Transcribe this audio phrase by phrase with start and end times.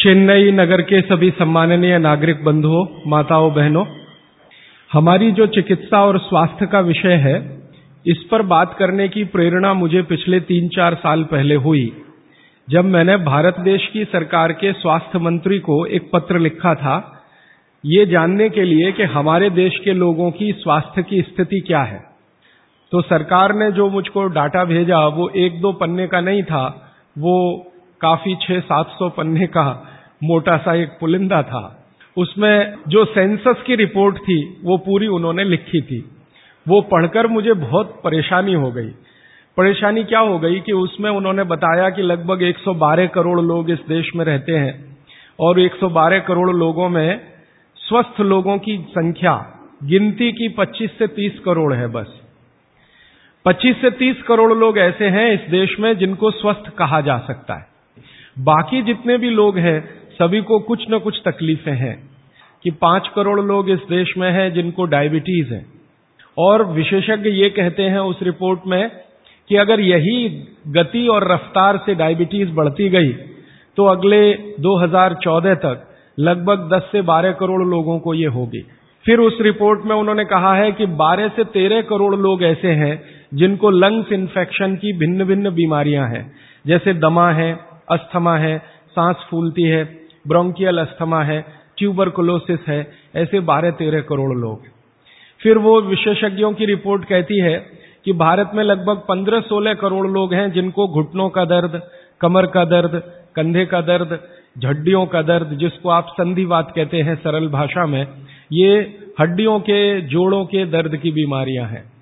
[0.00, 3.86] चेन्नई नगर के सभी सम्माननीय नागरिक बंधुओं, माताओं, बहनों,
[4.92, 7.62] हमारी जो चिकित्सा और स्वास्थ्य का विषय है,
[8.06, 11.92] इस पर बात करने की प्रेरणा मुझे पिछले तीन चार साल पहले हुई,
[12.70, 17.24] जब मैंने भारत देश की सरकार के स्वास्थ्य मंत्री को एक पत्र लिखा था।
[17.86, 22.04] ये जानने के लिए कि हमारे देश के लोगों की स्वास्थ्य की स्थिति क्या है।
[22.92, 27.64] तो सरकार ने जो मुझको डाटा भेजा, वो एक दो पन्ने का नहीं था, वो
[28.00, 29.88] काफ़ी छह सात सौ पन्ने का
[30.24, 31.86] मोटा सा एक पुलिंदा था।
[32.16, 36.10] उसमें जो सेंसस की रिपोर्ट थी, वो पूरी उन्होंने लिखी थी।
[36.68, 38.88] वो पढ़कर मुझे बहुत परेशानी हो गई।
[39.56, 44.10] परेशानी क्या हो गई कि उसमें उन्होंने बताया कि लगभग 112 करोड़ लोग इस देश
[44.16, 44.98] में रहते हैं
[45.40, 47.20] और 112 करोड़ लोगों में
[47.76, 49.54] स्वस्थ लोगों की संख्या
[49.84, 52.20] गिनती की 25 से 30 करोड़ है बस।
[53.44, 57.54] 25 से 30 करोड़ लोग ऐसे हैं इस देश में जिनको स्वस्थ कहा जा सकता
[57.54, 57.77] है।
[58.38, 59.80] बाकी जितने भी लोग हैं,
[60.12, 61.96] सभी को कुछ न कुछ तकलीफें हैं
[62.64, 65.64] कि पाँच करोड़ लोग इस देश में हैं जिनको डायबिटीज़ है।
[66.36, 68.90] और विशेषज्ञ ये कहते हैं उस रिपोर्ट में
[69.50, 70.28] कि अगर यही
[70.68, 73.12] गति और रफ्तार से डायबिटीज़ बढ़ती गई
[73.76, 74.20] तो अगले
[74.60, 75.84] 2014 तक
[76.18, 78.60] लगभग 10 से 12 करोड़ लोगों को ये होगी।
[79.06, 83.00] फिर उस रिपोर्ट में उन्होंने कहा है कि 12 से 13 करोड़ लोग ऐसे हैं
[83.34, 86.24] जिनको लंग्स इन्फेक्शन की भिन्न भिन्न बीमारियाँ हैं,
[86.66, 87.52] जैसे दमा है
[87.90, 88.58] अस्थमा है,
[88.88, 89.84] सांस फूलती है,
[90.28, 91.44] ब्रोंकियल अस्थमा है,
[91.78, 94.62] ट्यूबरकुलोसिस है, ऐसे 12-13 करोड़ लोग।
[95.42, 97.58] फिर वो विशेषज्ञों की रिपोर्ट कहती है
[98.04, 101.82] कि भारत में लगभग 15-16 करोड़ लोग हैं जिनको घुटनों का दर्द,
[102.20, 103.02] कमर का दर्द,
[103.36, 104.18] कंधे का दर्द,
[104.58, 108.06] झड्डियों का दर्द, जिसको आप संधिवात कहते हैं सरल भाषा में,
[108.52, 111.97] ये हड्डियों के, जोड़ों के दर्द की बीमारियाँ हैं।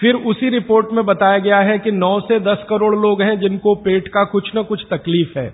[0.00, 3.74] फिर उसी रिपोर्ट में बताया गया है कि 9 से 10 करोड़ लोग हैं जिनको
[3.74, 5.52] पेट का कुछ न कुछ तकलीफ़ है,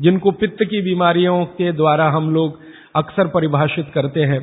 [0.00, 2.58] जिनको पित्त की बीमारियों के द्वारा हम लोग
[2.96, 4.40] अक्सर परिभाषित करते हैं।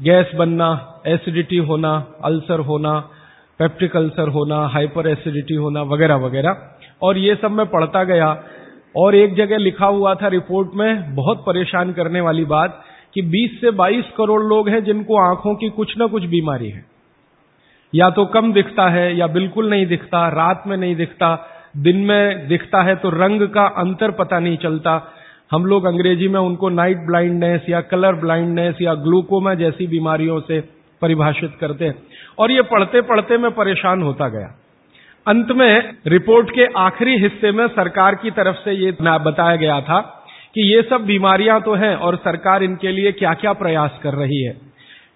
[0.00, 2.98] गैस बनना, एसिडिटी होना, अल्सर होना,
[3.58, 6.56] पेप्टिक अल्सर होना, हाइपर एसिडिटी होना, वगैरह वगैरह।
[7.02, 8.44] और ये सब मैं पढ़ता गया
[8.96, 12.84] और एक जगह लिखा हुआ था रिपोर्ट में, बहुत परेशान करने वाली बात
[13.14, 16.89] कि 20 से 22 करोड़ लोग हैं जिनको आँखों की कुछ न कुछ बीमारी है।
[17.92, 21.28] या तो कम दिखता है या बिल्कुल नहीं दिखता, रात में नहीं दिखता,
[21.76, 25.00] दिन में दिखता है तो रंग का अंतर पता नहीं चलता।
[25.50, 30.60] हम लोग अंग्रेज़ी में उनको नाइट ब्लाइंडनेस या कलर ब्लाइंडनेस या ग्लूकोमा जैसी बीमारियों से
[31.02, 31.94] परिभाषित करते हैं।
[32.38, 34.54] और ये पढ़ते पढ़ते मैं परेशान होता गया।
[35.26, 40.00] अंत में रिपोर्ट के आखिरी हिस्से में सरकार की तरफ़ से ये बताया गया था
[40.54, 44.42] कि ये सब बीमारियाँ तो हैं और सरकार इनके लिए क्या क्या प्रयास कर रही
[44.44, 44.52] है।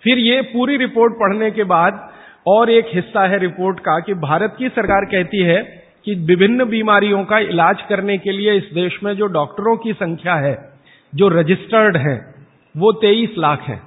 [0.03, 2.03] फिर ये पूरी रिपोर्ट पढ़ने के बाद
[2.47, 5.63] और एक हिस्सा है रिपोर्ट का कि भारत की सरकार कहती है
[6.05, 10.35] कि विभिन्न बीमारियों का इलाज करने के लिए इस देश में जो डॉक्टरों की संख्या
[10.35, 10.73] है,
[11.15, 12.35] जो रजिस्टर्ड है,
[12.77, 13.81] वो तेईस लाख है।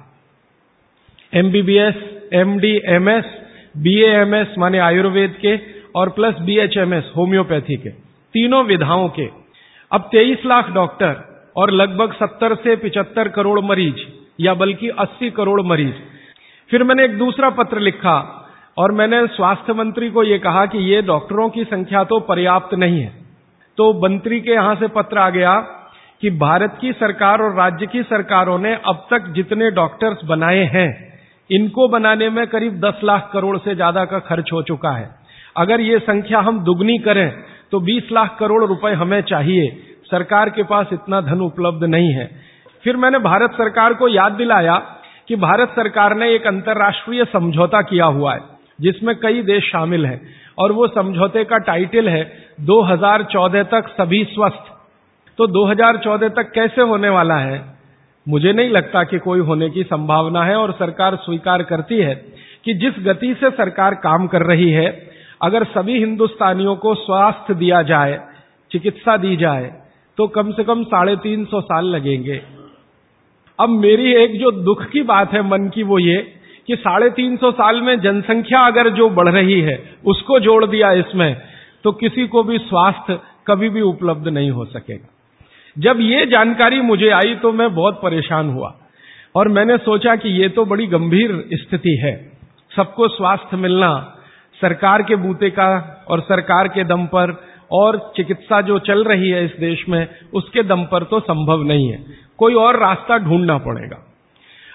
[1.34, 1.94] एमबीबीएस
[2.32, 3.24] एमडी एमएस
[3.76, 5.58] बीएएमएस माने आयुर्वेद के
[5.94, 7.90] और प्लस बीएचएमएस होम्योपैथी के,
[8.34, 9.28] तीनों विधाओं के।
[9.92, 11.16] अब 23 लाख डॉक्टर
[11.56, 14.00] और लगभग 70 से 75 करोड़ मरीज़
[14.40, 15.94] या बल्कि 80 करोड़ मरीज़।
[16.70, 18.37] फिर मैंने एक दूसरा पत्र लिखा
[18.78, 23.00] और मैंने स्वास्थ्य मंत्री को यह कहा कि ये डॉक्टरों की संख्या तो पर्याप्त नहीं
[23.00, 23.10] है।
[23.78, 25.54] तो मंत्री के यहाँ से पत्र आ गया
[26.22, 30.88] कि भारत की सरकार और राज्य की सरकारों ने अब तक जितने डॉक्टर्स बनाए हैं,
[31.50, 35.08] इनको बनाने में करीब 10 लाख करोड़ से ज़्यादा का खर्च हो चुका है।
[35.56, 37.30] अगर ये संख्या हम दुगनी करें
[37.72, 39.68] तो 20 लाख करोड़ रुपए हमें चाहिए।
[40.06, 42.26] सरकार के पास इतना धन उपलब्ध नहीं है।
[42.84, 44.76] फिर मैंने भारत सरकार को याद दिलाया
[45.28, 48.40] कि भारत सरकार ने एक अंतर्राष्ट्रीय समझौता किया हुआ है।
[48.80, 50.20] जिसमें कई देश शामिल हैं।
[50.58, 52.22] और वो समझौते का टाइटल है
[52.60, 54.72] 2014 तक सभी स्वस्थ।
[55.38, 57.78] तो 2014 तक कैसे होने वाला है?
[58.26, 62.14] मुझे नहीं लगता कि कोई होने की संभावना है और सरकार स्वीकार करती है
[62.64, 64.88] कि जिस गति से सरकार काम कर रही है,
[65.42, 68.18] अगर सभी हिंदुस्तानियों को स्वास्थ्य दिया जाए,
[68.70, 69.70] चिकित्सा दी जाए
[70.18, 72.40] तो कम से कम साढ़े तीन सौ साल लगेंगे।
[73.58, 76.37] अब मेरी एक जो दुख की बात है मन की वो ये
[76.68, 79.76] कि साढ़े तीन सौ साल में जनसंख्या अगर जो बढ़ रही है,
[80.06, 81.40] उसको जोड़ दिया इसमें
[81.84, 85.08] तो किसी को भी स्वास्थ्य कभी भी उपलब्ध नहीं हो सकेगा।
[85.76, 88.74] जब ये जानकारी मुझे आई तो मैं बहुत परेशान हुआ।
[89.36, 92.32] और मैंने सोचा कि ये तो बड़ी गंभीर स्थिति है।
[92.76, 94.18] सबको स्वास्थ्य मिलना,
[94.60, 95.68] सरकार के बूते का
[96.08, 100.62] और सरकार के दम पर, और चिकित्सा जो चल रही है इस देश में, उसके
[100.62, 102.04] दम पर तो संभव नहीं है।
[102.38, 104.07] कोई और रास्ता ढूंढना पड़ेगा।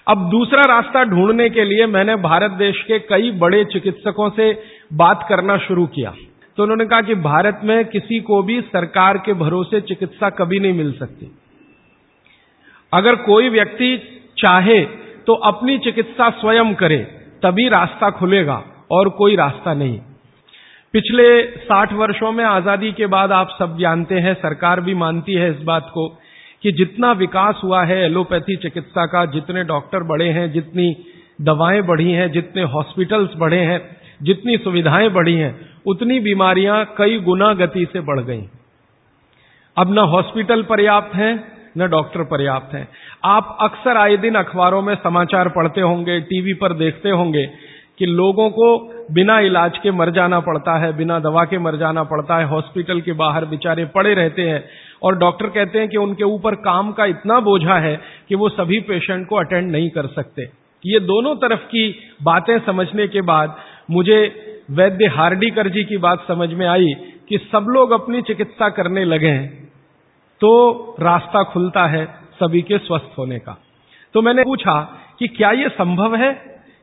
[0.07, 4.51] अब दूसरा रास्ता ढूँढने के लिए मैंने भारत देश के कई बड़े चिकित्सकों से
[4.93, 6.13] बात करना शुरू किया।
[6.57, 10.73] तो उन्होंने कहा कि भारत में किसी को भी सरकार के भरोसे चिकित्सा कभी नहीं
[10.73, 11.31] मिल सकती।
[12.93, 13.97] अगर कोई व्यक्ति
[14.37, 14.79] चाहे
[15.27, 16.97] तो अपनी चिकित्सा स्वयं करे,
[17.43, 19.99] तभी रास्ता खुलेगा और कोई रास्ता नहीं।
[20.93, 21.25] पिछले
[21.59, 25.61] साठ वर्षों में आज़ादी के बाद आप सब जानते हैं, सरकार भी मानती है इस
[25.63, 26.07] बात को
[26.63, 30.97] कि जितना विकास हुआ है एलोपैथी चिकित्सा का, जितने डॉक्टर बढ़े हैं, जितनी
[31.41, 37.53] दवाएँ बढ़ी हैं, जितने हॉस्पिटल्स बढ़े हैं, जितनी सुविधाएँ बढ़ी हैं, उतनी बीमारियाँ कई गुना
[37.53, 38.41] गति से बढ़ गई।
[39.77, 42.87] अब न हॉस्पिटल पर्याप्त हैं, न डॉक्टर पर्याप्त हैं।
[43.25, 47.45] आप अक्सर आए दिन अखबारों में समाचार पढ़ते होंगे, टीवी पर देखते होंगे
[47.99, 52.03] कि लोगों को बिना इलाज के मर जाना पड़ता है, बिना दवा के मर जाना
[52.03, 54.69] पड़ता है, हॉस्पिटल के बाहर बेचारे पड़े रहते हैं।
[55.03, 57.95] और डॉक्टर कहते हैं कि उनके ऊपर काम का इतना बोझा है
[58.29, 60.49] कि वो सभी पेशेंट को अटेंड नहीं कर सकते।
[60.83, 61.87] ये दोनों तरफ़ की
[62.23, 63.55] बातें समझने के बाद
[63.91, 64.19] मुझे
[64.71, 66.93] वैद्य हार्डीकर जी की बात समझ में आई
[67.29, 69.71] कि सब लोग अपनी चिकित्सा करने लगे हैं
[70.41, 73.57] तो रास्ता खुलता है सभी के स्वस्थ होने का।
[74.15, 74.79] तो मैंने पूछा
[75.19, 76.31] कि क्या यह संभव है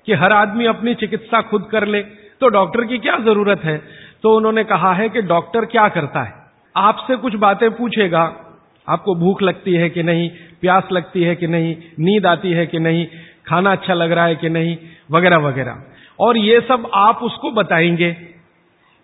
[0.06, 2.00] कि हर आदमी अपनी चिकित्सा खुद कर ले?
[2.00, 3.76] तो डॉक्टर की क्या ज़रूरत है?
[4.22, 6.39] तो उन्होंने कहा है कि डॉक्टर क्या करता है?
[6.76, 8.36] आपसे कुछ बातें पूछेगा।
[8.88, 10.30] आपको भूख लगती है कि नहीं,
[10.60, 13.06] प्यास लगती है कि नहीं, नींद आती है कि नहीं,
[13.46, 14.78] खाना अच्छा लग रहा है कि नहीं,
[15.10, 15.82] वगैरह वगैरह।
[16.20, 18.16] और ये सब आप उसको बताएँगे।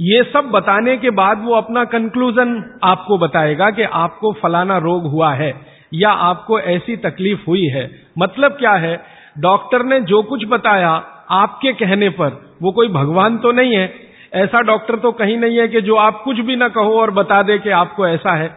[0.00, 5.34] ये सब बताने के बाद वो अपना कंक्लूजन आपको बताएगा कि आपको फलाना रोग हुआ
[5.34, 5.54] है
[5.94, 9.04] या आपको ऐसी तकलीफ़ हुई है। मतलब क्या है?
[9.38, 10.90] डॉक्टर ने जो कुछ बताया
[11.30, 15.68] आपके कहने पर, वो कोई भगवान तो नहीं है। ऐसा डॉक्टर तो कहीं नहीं है
[15.68, 18.48] कि जो आप कुछ भी ना कहो और बता दे कि आपको ऐसा है।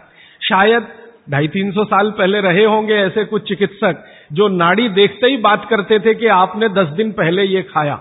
[0.42, 0.88] शायद
[1.31, 5.66] ढाई तीन सौ साल पहले रहे होंगे ऐसे कुछ चिकित्सक जो नाड़ी देखते ही बात
[5.69, 8.00] करते थे कि आपने दस दिन पहले ये खाया।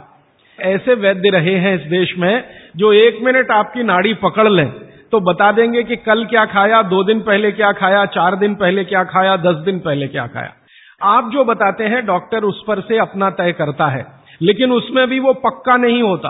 [0.58, 2.44] ऐसे वैद्य रहे हैं इस देश में
[2.76, 4.68] जो एक मिनट आपकी नाड़ी पकड़ लें
[5.12, 8.84] तो बता देंगे कि कल क्या खाया, दो दिन पहले क्या खाया, चार दिन पहले
[8.84, 10.52] क्या खाया, दस दिन पहले क्या खाया।
[11.08, 14.04] आप जो बताते हैं डॉक्टर उस पर से अपना तय करता है,
[14.42, 16.28] लेकिन उसमें भी वो पक्का नहीं होता।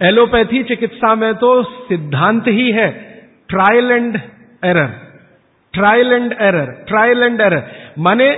[0.00, 2.88] एलोपैथी चिकित्सा में तो सिद्धांत ही है
[3.48, 4.16] trial and
[4.64, 4.86] error
[5.74, 7.62] trial and error trial and error
[7.98, 8.30] माने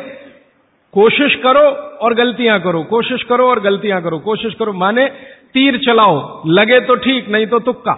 [0.94, 1.60] कोशिश करो
[1.99, 5.06] और गलतियाँ करो, कोशिश करो और गलतियाँ करो, कोशिश करो, माने
[5.55, 7.93] तीर चलाओ, लगे तो ठीक, नहीं तो तुक्का।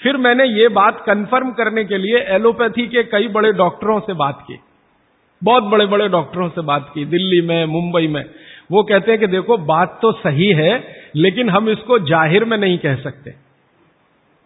[0.00, 4.44] फिर मैंने ये बात कंफर्म करने के लिए एलोपैथी के कई बड़े डॉक्टरों से बात
[4.48, 4.58] की।
[5.42, 8.24] बहुत बड़े बड़े डॉक्टरों से बात की, दिल्ली में, मुंबई में।
[8.70, 10.82] वो कहते हैं कि देखो, बात तो सही है,
[11.16, 13.34] लेकिन हम इसको ज़ाहिर में नहीं कह सकते।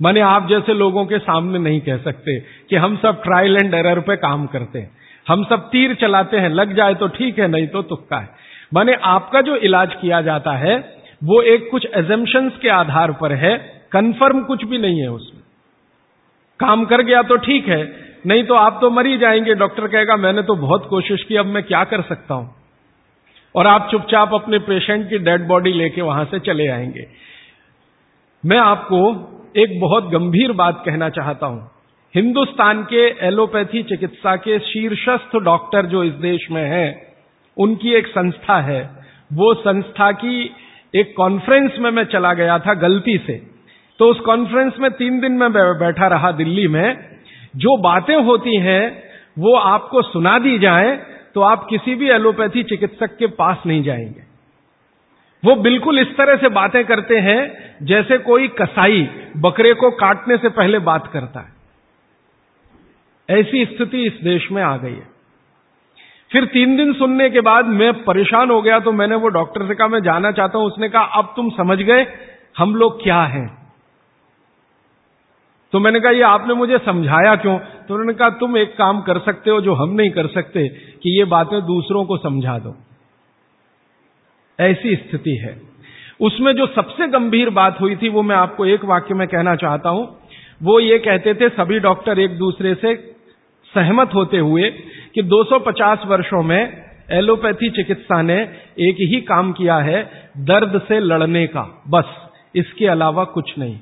[0.00, 2.38] माने आप जैसे लोगों के सामने नहीं कह सकते
[2.70, 4.90] कि हम सब ट्रायल एंड एरर पे काम करते हैं।
[5.26, 8.28] हम सब तीर चलाते हैं, लग जाए तो ठीक है, नहीं तो तुक्का है।
[8.74, 10.76] माने आपका जो इलाज किया जाता है,
[11.24, 13.56] वो एक कुछ एजम्पन्स के आधार पर है
[13.92, 15.42] कंफर्म कुछ भी नहीं है उसमें।
[16.60, 17.82] काम कर गया तो ठीक है,
[18.26, 21.62] नहीं तो आप तो मरी जाएँगे। डॉक्टर कहेगा, मैंने तो बहुत कोशिश की, अब मैं
[21.62, 22.54] क्या कर सकता हूँ?
[23.58, 27.06] और आप चुपचाप अपने पेशेंट की डेड बॉडी लेके वहाँ से चले आएँगे।
[28.46, 28.98] मैं आपको
[29.56, 31.70] एक बहुत गंभीर बात कहना चाहता हूँ।
[32.14, 37.14] हिंदुस्तान के एलोपैथी चिकित्सा के शीर्षस्थ डॉक्टर जो इस देश में हैं,
[37.56, 38.90] उनकी एक संस्था है।
[39.32, 40.50] वो संस्था की
[40.94, 43.42] एक कॉन्फ्रेंस में मैं चला गया था गलती से।
[43.98, 46.96] तो उस कॉन्फ्रेंस में तीन दिन में बैठा रहा दिल्ली में।
[47.56, 49.02] जो बातें होती हैं,
[49.38, 54.22] वो आपको सुना दी जाए तो आप किसी भी एलोपैथी चिकित्सक के पास नहीं जाएँगे।
[55.44, 60.48] वो बिल्कुल इस तरह से बातें करते हैं जैसे कोई कसाई बकरे को काटने से
[60.48, 61.52] पहले बात करता है।
[63.40, 65.06] ऐसी स्थिति इस देश में आ गई है।
[66.32, 69.74] फिर तीन दिन सुनने के बाद मैं परेशान हो गया तो मैंने वो डॉक्टर से
[69.74, 72.06] कहा, मैं जाना चाहता हूँ। उसने कहा, अब तुम समझ गए
[72.58, 73.57] हम लोग क्या हैं?
[75.72, 77.58] तो मैंने कहा, ये आपने मुझे समझाया क्यों?
[77.58, 81.18] तो उन्होंने कहा, तुम एक काम कर सकते हो जो हम नहीं कर सकते, कि
[81.18, 82.76] ये बातें दूसरों को समझा दो।
[84.60, 85.60] ऐसी स्थिति है।
[86.20, 89.88] उसमें जो सबसे गंभीर बात हुई थी, वो मैं आपको एक वाक्य में कहना चाहता
[89.88, 90.16] हूँ।
[90.62, 92.96] वो ये कहते थे, सभी डॉक्टर एक दूसरे से
[93.74, 94.70] सहमत होते हुए,
[95.14, 98.42] कि 250 वर्षों में एलोपैथी चिकित्सा ने
[98.80, 102.04] एक ही काम किया है, दर्द से लड़ने का, बस।
[102.56, 103.78] इसके अलावा कुछ नहीं।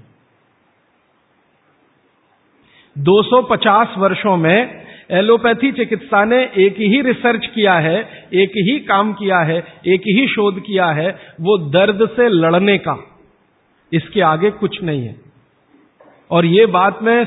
[2.98, 9.38] 250 वर्षों में एलोपैथी चिकित्सा ने एक ही रिसर्च किया है, एक ही काम किया
[9.38, 11.10] है, एक ही शोध किया है,
[11.40, 13.18] वो दर्द से लड़ने का।
[13.92, 15.16] इसके आगे कुछ नहीं है।
[16.30, 17.26] और ये बात मैं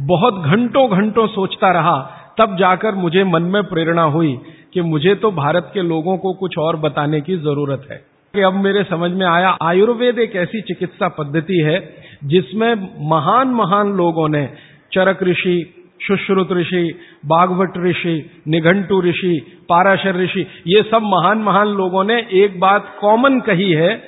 [0.00, 4.38] बहुत घंटों घंटों सोचता रहा, तब जाकर मुझे मन में प्रेरणा हुई
[4.74, 8.52] कि मुझे तो भारत के लोगों को कुछ और बताने की ज़रूरत है। कि अब
[8.52, 12.74] मेरे समझ में आया, आयुर्वेद एक ऐसी चिकित्सा पद्धति है, जिसमें
[13.10, 20.82] महान महान लोगों ने चरक ऋषि सुश्रुत ऋषि बागवट ऋषि, निघंटू ऋषि, पाराशर ऋषि, ये
[20.82, 24.02] सब महान महान लोगों ने एक बात कॉमन कही है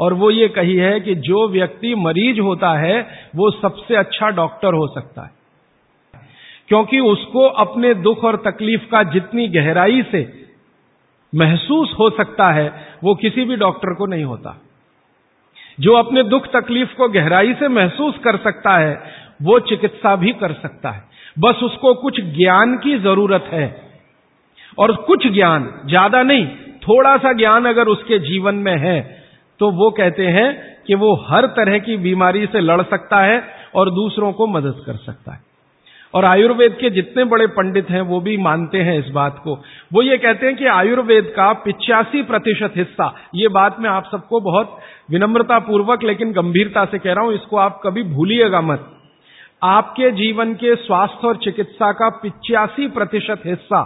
[0.00, 4.68] और वो ये कही है कि जो व्यक्ति मरीज़ होता है, वो सबसे अच्छा डॉक्टर
[4.68, 5.30] हो सकता है।
[6.68, 10.48] क्योंकि उसको अपने दुख और तकलीफ़ का जितनी गहराई से
[11.34, 14.62] महसूस हो सकता है, वो किसी भी डॉक्टर को नहीं होता।
[15.80, 20.52] जो अपने दुख तकलीफ़ को गहराई से महसूस कर सकता है वो चिकित्सा भी कर
[20.54, 21.02] सकता है।
[21.36, 23.66] बस उसको कुछ ज्ञान की ज़रूरत है।
[24.78, 26.46] और कुछ ज्ञान, ज़्यादा नहीं
[26.82, 29.00] थोड़ा सा ज्ञान अगर उसके जीवन में है
[29.60, 30.48] तो वो कहते हैं
[30.86, 33.42] कि वो हर तरह की बीमारी से लड़ सकता है
[33.74, 35.40] और दूसरों को मदद कर सकता है।
[36.14, 39.54] और आयुर्वेद के जितने बड़े पंडित हैं, वो भी मानते हैं इस बात को।
[39.92, 44.40] वो ये कहते हैं कि आयुर्वेद का पिचासी प्रतिशत हिस्सा, ये बात मैं आप सबको
[44.42, 44.78] बहुत
[45.10, 48.92] विनम्रता पूर्वक लेकिन गंभीरता से कह रहा हूँ, इसको आप कभी भूलिएगा मत।
[49.62, 53.82] आपके जीवन के स्वास्थ्य और चिकित्सा का पिचासी प्रतिशत हिस्सा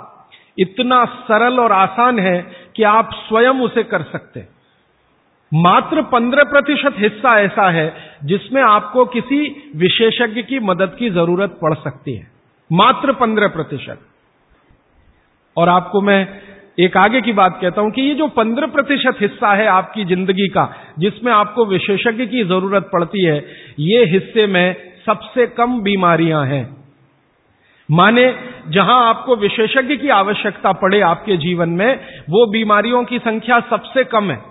[0.59, 2.41] इतना सरल और आसान है
[2.77, 4.41] कि आप स्वयं उसे कर सकते
[5.53, 7.87] मात्र पंद्रह प्रतिशत हिस्सा ऐसा है
[8.25, 9.39] जिसमें आपको किसी
[9.77, 12.27] विशेषज्ञ की मदद की ज़रूरत पड़ सकती है।
[12.71, 13.99] मात्र पंद्रह प्रतिशत।
[15.57, 16.21] और आपको मैं
[16.79, 20.49] एक आगे की बात कहता हूँ कि ये जो पंद्रह प्रतिशत हिस्सा है आपकी ज़िंदगी
[20.49, 20.65] का,
[20.99, 23.39] जिसमें आपको विशेषज्ञ की ज़रूरत पड़ती है,
[23.79, 26.77] ये हिस्से में सबसे कम बीमारियाँ हैं।
[27.89, 28.25] माने
[28.69, 31.95] जहाँ आपको विशेषज्ञ की आवश्यकता पड़े आपके जीवन में,
[32.31, 34.43] वो बीमारियों की संख्या सबसे कम है।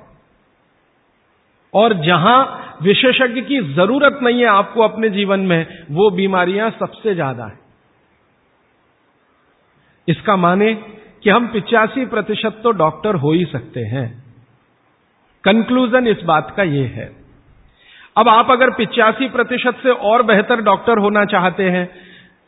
[1.74, 7.46] और जहाँ विशेषज्ञ की ज़रूरत नहीं है आपको अपने जीवन में, वो बीमारियाँ सबसे ज़्यादा
[7.46, 7.60] है।
[10.08, 10.74] इसका माने
[11.24, 14.24] कि हम पिचासी प्रतिशत तो डॉक्टर हो ही सकते हैं।
[15.44, 17.19] कंक्लूजन इस बात का यह है।
[18.16, 21.86] अब आप अगर पिचासी प्रतिशत से और बेहतर डॉक्टर होना चाहते हैं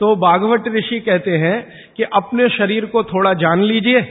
[0.02, 1.58] तो बागवट ऋषि कहते हैं
[1.98, 4.02] कि अपने शरीर को थोड़ा जान लीजिए,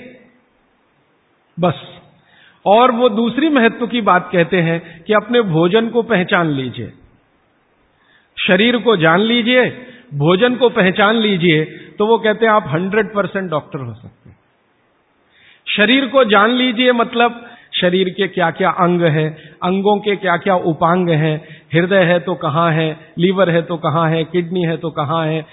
[1.59, 1.83] बस।
[2.64, 6.92] और वो दूसरी महत्व की बात कहते हैं कि अपने भोजन को पहचान लीजिए।
[8.37, 9.69] शरीर को जान लीजिए,
[10.14, 11.64] भोजन को पहचान लीजिए
[11.99, 14.37] तो वो कहते हैं आप हंड्रेड परसेंट डॉक्टर हो सकते हैं।
[15.66, 19.28] शरीर को जान लीजिए मतलब शरीर के क्या क्या अंग हैं
[19.62, 21.37] अंगों के क्या क्या उपांग हैं?
[21.75, 22.90] हृदय है तो कहाँ है?
[23.19, 24.25] लीवर है तो कहाँ है?
[24.25, 25.45] किडनी है तो कहाँ है?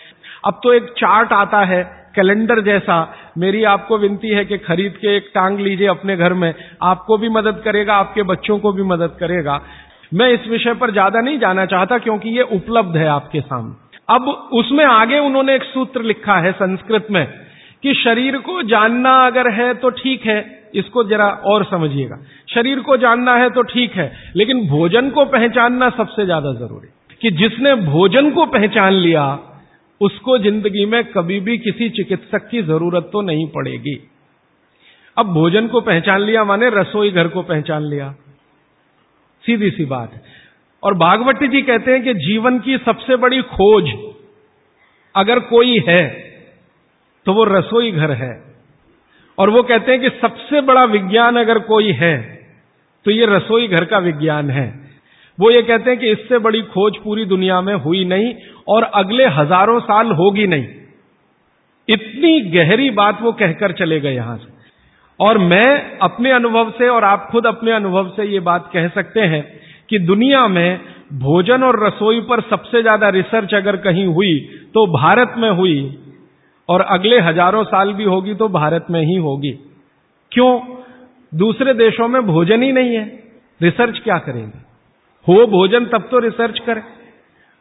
[0.46, 1.84] अब तो एक चार्ट आता है,
[2.16, 2.98] कैलेंडर जैसा।
[3.38, 7.30] मेरी आपको विनती है कि खरीद के एक टांग लीजिए अपने घर में। आपको भी
[7.30, 9.60] मदद करेगा, आपके बच्चों को भी मदद करेगा।
[10.14, 14.28] मैं इस विषय पर ज़्यादा नहीं जाना चाहता क्योंकि ये उपलब्ध है आपके सामने। अब
[14.54, 17.26] उसमें आगे उन्होंने एक सूत्र लिखा है संस्कृत में
[17.84, 20.40] कि शरीर को जानना अगर है तो ठीक है।
[20.74, 22.18] इसको जरा और समझिएगा।
[22.50, 26.88] शरीर को जानना है तो ठीक है, लेकिन भोजन को पहचानना सबसे ज़्यादा ज़रूरी
[27.22, 29.28] कि जिसने भोजन को पहचान लिया,
[30.02, 33.96] उसको ज़िंदगी में कभी भी किसी चिकित्सक की ज़रूरत तो नहीं पड़ेगी।
[35.18, 38.12] अब भोजन को पहचान लिया, माने रसोई घर को पहचान लिया।
[39.46, 40.22] सीधी सी बात है।
[40.84, 43.92] और भागवती जी कहते हैं कि जीवन की सबसे बड़ी खोज
[45.16, 46.04] अगर कोई है
[47.26, 48.32] तो वो रसोई घर है।
[49.38, 52.16] और वो कहते हैं कि सबसे बड़ा विज्ञान अगर कोई है
[53.06, 54.68] तो ये रसोई घर का विज्ञान है।
[55.38, 58.34] वो ये कहते हैं कि इससे बड़ी खोज पूरी दुनिया में हुई नहीं
[58.68, 60.68] और अगले हज़ारों साल होगी नहीं।
[61.88, 64.56] इतनी गहरी बात वो कहकर चले गए यहाँ से।
[65.20, 69.22] और मैं अपने अनुभव से और आप खुद अपने अनुभव से ये बात कह सकते
[69.28, 69.42] हैं
[69.90, 70.80] कि दुनिया में
[71.20, 74.38] भोजन और रसोई पर सबसे ज़्यादा रिसर्च अगर कहीं हुई
[74.74, 75.80] तो भारत में हुई
[76.70, 79.52] और अगले हज़ारों साल भी होगी तो भारत में ही होगी।
[80.32, 80.60] क्यों?
[81.32, 83.06] दूसरे देशों में भोजन ही नहीं है।
[83.62, 84.58] रिसर्च क्या करेंगे?
[85.28, 86.82] हो भोजन तब तो रिसर्च करें।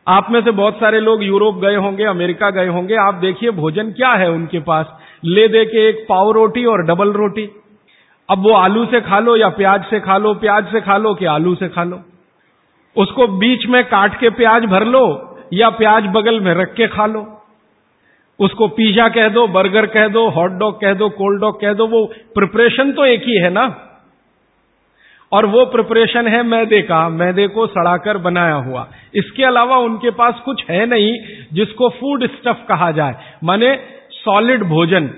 [0.06, 3.90] आप में से बहुत सारे लोग यूरोप गए होंगे, अमेरिका गए होंगे, आप देखिए भोजन
[3.92, 4.86] क्या है उनके पास।
[5.24, 7.48] ले दे के एक पाव रोटी और डबल रोटी।
[8.28, 11.14] अब वो आलू से खा लो या प्याज से खा लो, प्याज से खा लो
[11.14, 12.00] कि आलू से खा लो।
[12.96, 15.06] उसको बीच में काट के प्याज भर लो
[15.52, 17.35] या प्याज बगल में रख के खा लो।
[18.40, 21.86] उसको पिज्जा कह दो, बर्गर कह दो हॉट डॉग कह दो कोल्ड डॉग कह दो,
[21.86, 23.82] वो प्रिपरेशन तो एक ही है ना?
[25.32, 30.34] और वो प्रिपरेशन है मैदे का, मैदे को सड़ाकर बनाया हुआ। इसके अलावा उनके पास
[30.44, 31.12] कुछ है नहीं
[31.52, 33.14] जिसको फ़ूड स्टफ़ कहा जाए।
[33.44, 33.78] माने
[34.10, 35.10] सॉलिड भोजन।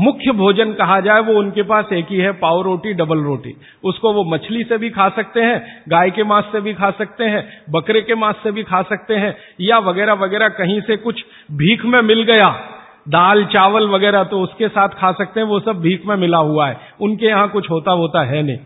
[0.00, 3.54] मुख्य भोजन कहा जाए, वो उनके पास एक ही है, पाव रोटी, डबल रोटी।
[3.84, 7.24] उसको वो मछली से भी खा सकते हैं, गाय के मांस से भी खा सकते
[7.24, 11.24] हैं, बकरे के मांस से भी खा सकते हैं, या वगैरह वगैरह कहीं से कुछ
[11.52, 12.48] भीख में मिल गया,
[13.08, 16.68] दाल, चावल वगैरह तो उसके साथ खा सकते हैं, वो सब भीख में मिला हुआ
[16.68, 18.58] है। उनके यहाँ कुछ होता होता है नहीं।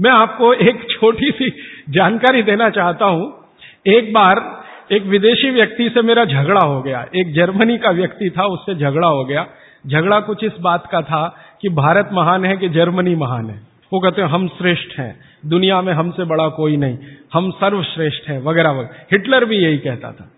[0.00, 1.50] मैं आपको एक छोटी सी
[1.90, 3.44] जानकारी देना चाहता हूँ।
[3.86, 8.44] एक बार एक विदेशी व्यक्ति से मेरा झगड़ा हो गया। एक जर्मनी का व्यक्ति था,
[8.44, 9.46] उससे झगड़ा हो गया।
[9.86, 13.62] झगड़ा कुछ इस बात का था कि भारत महान है कि जर्मनी महान है।
[13.92, 16.98] वो कहते हैं, हम श्रेष्ठ हैं। दुनिया में हमसे बड़ा कोई नहीं।
[17.32, 20.30] हम सर्वश्रेष्ठ हैं, वगैरह वगैरह। हिटलर भी यही कहता था।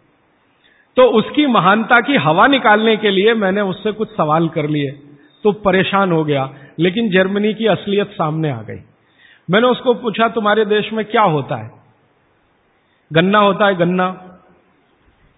[0.96, 4.90] तो उसकी महानता की हवा निकालने के लिए मैंने उससे कुछ सवाल कर लिए।
[5.44, 8.80] तो परेशान हो गया, लेकिन जर्मनी की असलियत सामने आ गई।
[9.50, 11.70] मैंने उसको पूछा, तुम्हारे देश में क्या होता है?
[13.12, 14.38] गन्ना होता है, गन्ना।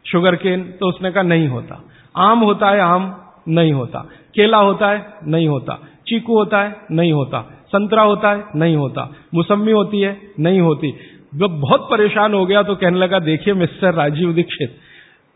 [0.07, 0.63] Sugar cane.
[0.63, 1.85] तो उसने कहा, नहीं होता।
[2.17, 3.99] आम होता है आम। नहीं होता।
[4.35, 9.15] केला होता है, नहीं होता। चीकू होता है, नहीं होता। संतरा होता है, नहीं होता।
[9.35, 10.93] मुसम्मी होती है, नहीं होती।
[11.35, 14.77] जब बहुत परेशान हो गया तो कहने लगा, देखिए मिस्टर राजीव दीक्षित,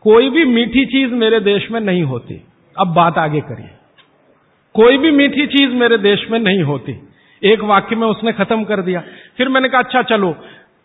[0.01, 2.41] कोई भी मीठी चीज़ मेरे देश में नहीं होती।
[2.79, 3.69] अब बात आगे करिए।
[4.73, 7.07] कोई भी मीठी चीज़ मेरे देश में नहीं होती।
[7.43, 9.03] एक वाक्य में उसने खत्म कर दिया।
[9.37, 10.35] फिर मैंने कहा अच्छा चलो।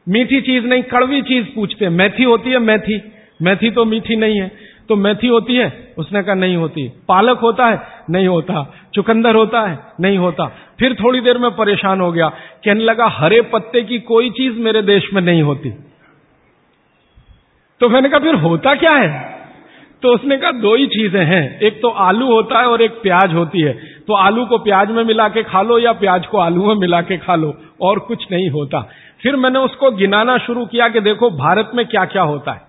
[0.08, 4.52] मीठी चीज़ नहीं, कड़वी चीज़ पूछते मैथी होती है, मैथी। मैथी तो मीठी नहीं है।
[4.88, 5.94] तो मेथी होती है?
[5.98, 7.82] उसने कहा, नहीं होती। पालक होता है?
[8.10, 9.78] नहीं होता। चुकंदर होता है?
[10.00, 10.46] नहीं होता।
[10.78, 12.28] फिर थोड़ी देर में परेशान हो गया।
[12.64, 15.70] कहने लगा, हरे पत्ते की कोई चीज़ मेरे देश में नहीं होती।
[17.80, 19.38] तो मैंने कहा, फिर होता क्या है?
[20.02, 23.34] तो उसने कहा, दो ही चीज़ें हैं। एक तो आलू होता है और एक प्याज
[23.34, 23.72] होती है।
[24.06, 27.00] तो आलू को प्याज में मिला के खा लो या प्याज को आलू में मिला
[27.00, 28.88] के खा लो। और कुछ नहीं होता।
[29.22, 32.67] फिर मैंने उसको गिनाना शुरू किया कि देखो, भारत में क्या क्या होता है।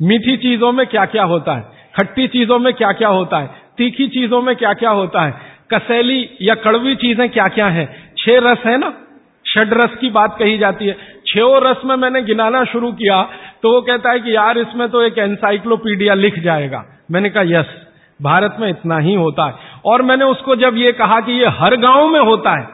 [0.00, 1.64] मीठी चीज़ों में क्या क्या होता है?
[1.94, 3.46] खट्टी चीज़ों में क्या क्या होता है?
[3.78, 5.34] तीखी चीज़ों में क्या क्या होता है?
[5.70, 7.86] कसैली या कड़वी चीज़ें क्या क्या है?
[8.18, 8.92] छह रस है ना?
[9.46, 13.22] षड रस की बात कही जाती है। छो रस में मैंने गिनाना शुरू किया
[13.62, 17.66] तो वो कहता है कि यार इसमें तो एक एनसाइक्लोपीडिया लिख जाएगा। मैंने कहा, यस,
[18.20, 19.54] भारत में इतना ही होता है।
[19.84, 22.66] और मैंने उसको जब ये कहा कि ये हर गाँव में होता है,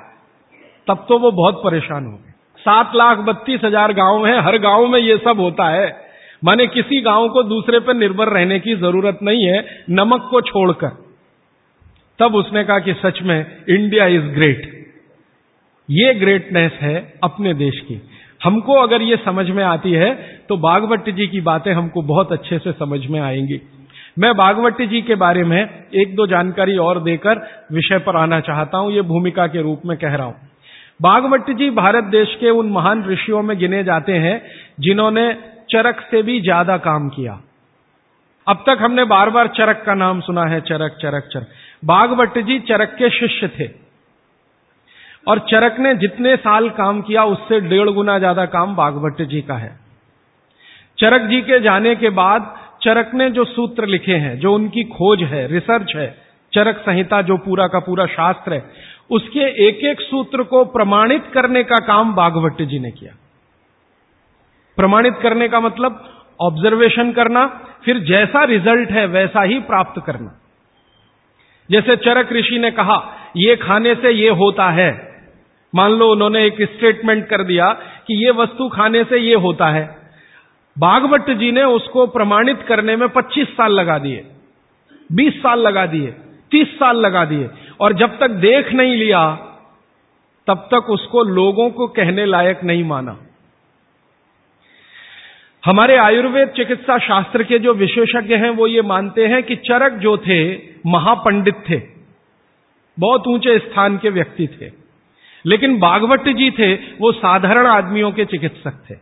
[0.87, 4.87] तब तो वो बहुत परेशान हो गए। सात लाख बत्तीस हज़ार गाँव है, हर गाँव
[4.87, 5.89] में ये सब होता है।
[6.43, 10.89] माने किसी गाँव को दूसरे पर निर्भर रहने की ज़रूरत नहीं है, नमक को छोड़कर।
[12.19, 13.39] तब उसने कहा कि सच में
[13.69, 14.75] इंडिया इज़ ग्रेट
[15.89, 18.01] ये ग्रेटनेस है अपने देश की।
[18.45, 20.15] हमको अगर ये समझ में आती है
[20.49, 23.61] तो बागवट जी की बातें हमको बहुत अच्छे से समझ में आएँगी।
[24.19, 27.39] मैं बागवट जी के बारे में एक दो जानकारी और देकर
[27.73, 30.35] विषय पर आना चाहता हूँ, ये भूमिका के रूप में कह रहा हूँ।
[31.03, 34.41] बागवट जी भारत देश के उन महान ऋषियों में गिने जाते हैं,
[34.81, 35.31] जिन्होंने
[35.77, 37.41] चरक से भी ज़्यादा काम किया।
[38.47, 41.49] अब तक हमने बार बार चरक का नाम सुना है, चरक चरक चरक।
[41.85, 43.69] बागवट जी चरक के शिष्य थे।
[45.29, 49.55] और चरक ने जितने साल काम किया, उससे डेढ़ गुना ज़्यादा काम बागवट जी का
[49.55, 49.79] है।
[50.99, 55.23] चरक जी के जाने के बाद चरक ने जो सूत्र लिखे हैं, जो उनकी खोज
[55.23, 56.19] है, रिसर्च है,
[56.53, 58.65] चरक संहिता जो पूरा का पूरा शास्त्र है,
[59.11, 63.13] उसके एक एक सूत्र को प्रमाणित करने का काम बागवट जी ने किया।
[64.77, 66.05] प्रमाणित करने का मतलब
[66.41, 67.47] ऑब्जर्वेशन करना,
[67.85, 70.39] फिर जैसा रिज़ल्ट है वैसा ही प्राप्त करना।
[71.71, 72.97] जैसे चरक ऋषि ने कहा,
[73.37, 74.91] ये खाने से ये होता है।
[75.75, 77.73] मान लो उन्होंने एक स्टेटमेंट कर दिया
[78.07, 79.85] कि ये वस्तु खाने से ये होता है।
[80.79, 84.25] बागवट जी ने उसको प्रमाणित करने में 25 साल लगा दिए
[85.13, 86.15] 20 साल लगा दिए
[86.51, 87.49] 30 साल लगा दिए,
[87.81, 89.39] और जब तक देख नहीं लिया,
[90.47, 93.17] तब तक उसको लोगों को कहने लायक नहीं माना।
[95.67, 100.17] हमारे आयुर्वेद चिकित्सा शास्त्र के जो विशेषज्ञ हैं, वो ये मानते हैं कि चरक जो
[100.17, 100.55] थे,
[100.87, 101.83] महापंडित थे।
[102.99, 104.71] बहुत ऊँचे स्थान के व्यक्ति थे।
[105.47, 108.95] लेकिन बागवट जी थे, वो साधारण आदमियों के चिकित्सक थे।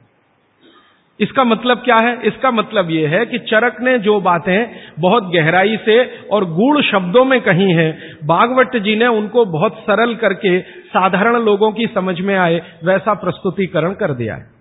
[1.20, 2.18] इसका मतलब क्या है?
[2.24, 7.24] इसका मतलब यह है कि चरक ने जो बातें बहुत गहराई से और गूढ़ शब्दों
[7.24, 12.36] में कही हैं बागवट जी ने उनको बहुत सरल करके साधारण लोगों की समझ में
[12.36, 14.53] आए, वैसा प्रस्तुतिकरण कर दिया है।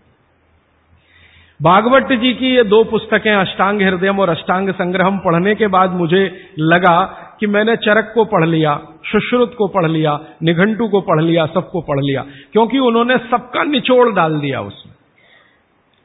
[1.63, 6.23] भागवत जी की ये दो पुस्तकें, अष्टांग हृदय और अष्टांग संग्रहम, पढ़ने के बाद मुझे
[6.59, 7.03] लगा
[7.39, 11.81] कि मैंने चरक को पढ़ लिया, सुश्रुत को पढ़ लिया, निघंटू को पढ़ लिया, सबको
[11.81, 14.93] पढ़ लिया, क्योंकि उन्होंने सबका निचोड़ डाल दिया उसमें।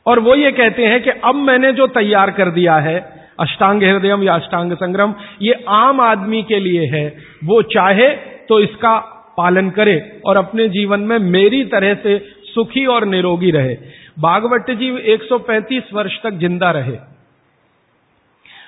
[0.06, 2.98] और वो ये कहते हैं कि अब मैंने जो तैयार कर दिया है,
[3.40, 7.06] अष्टांग हृदयम या अष्टांग संग्रम ये आम आदमी के लिए है।
[7.44, 8.08] वो चाहे
[8.48, 8.98] तो इसका
[9.38, 13.76] पालन करे और अपने जीवन में मेरी तरह से सुखी और निरोगी रहे।
[14.18, 16.96] बागवट जी 135 वर्ष तक ज़िंदा रहे।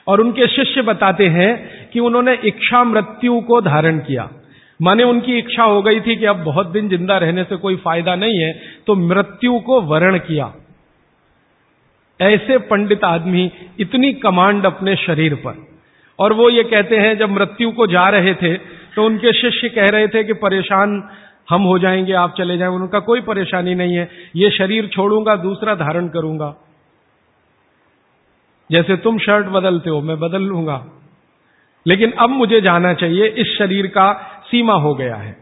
[0.07, 1.51] और उनके शिष्य बताते हैं
[1.91, 4.29] कि उन्होंने इच्छा मृत्यु को धारण किया।
[4.81, 8.15] माने उनकी इच्छा हो गई थी कि अब बहुत दिन ज़िंदा रहने से कोई फ़ायदा
[8.17, 8.53] नहीं है
[8.87, 10.53] तो मृत्यु को वरण किया।
[12.21, 15.55] ऐसे पंडित आदमी इतनी कमांड अपने शरीर पर।
[16.19, 18.55] और वो ये कहते हैं, जब मृत्यु को जा रहे थे
[18.91, 21.03] तो उनके शिष्य कह रहे थे कि परेशान
[21.51, 25.75] हम हो जाएँगे, आप चले जाएँगे, उनका कोई परेशानी नहीं है। ये शरीर छोड़ूँगा, दूसरा
[25.75, 26.57] धारण करूँगा।
[28.73, 30.87] जैसे तुम शर्ट बदलते हो, मैं बदल लूँगा।
[31.87, 34.13] लेकिन अब मुझे जाना चाहिए, इस शरीर का
[34.47, 35.37] सीमा हो गया है।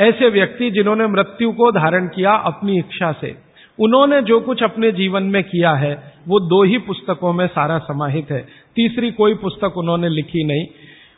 [0.00, 3.36] ऐसे व्यक्ति जिन्होंने मृत्यु को धारण किया अपनी इच्छा से,
[3.80, 5.94] उन्होंने जो कुछ अपने जीवन में किया है,
[6.28, 10.66] वो दो ही पुस्तकों में सारा समाहित है। तीसरी कोई पुस्तक उन्होंने लिखी नहीं,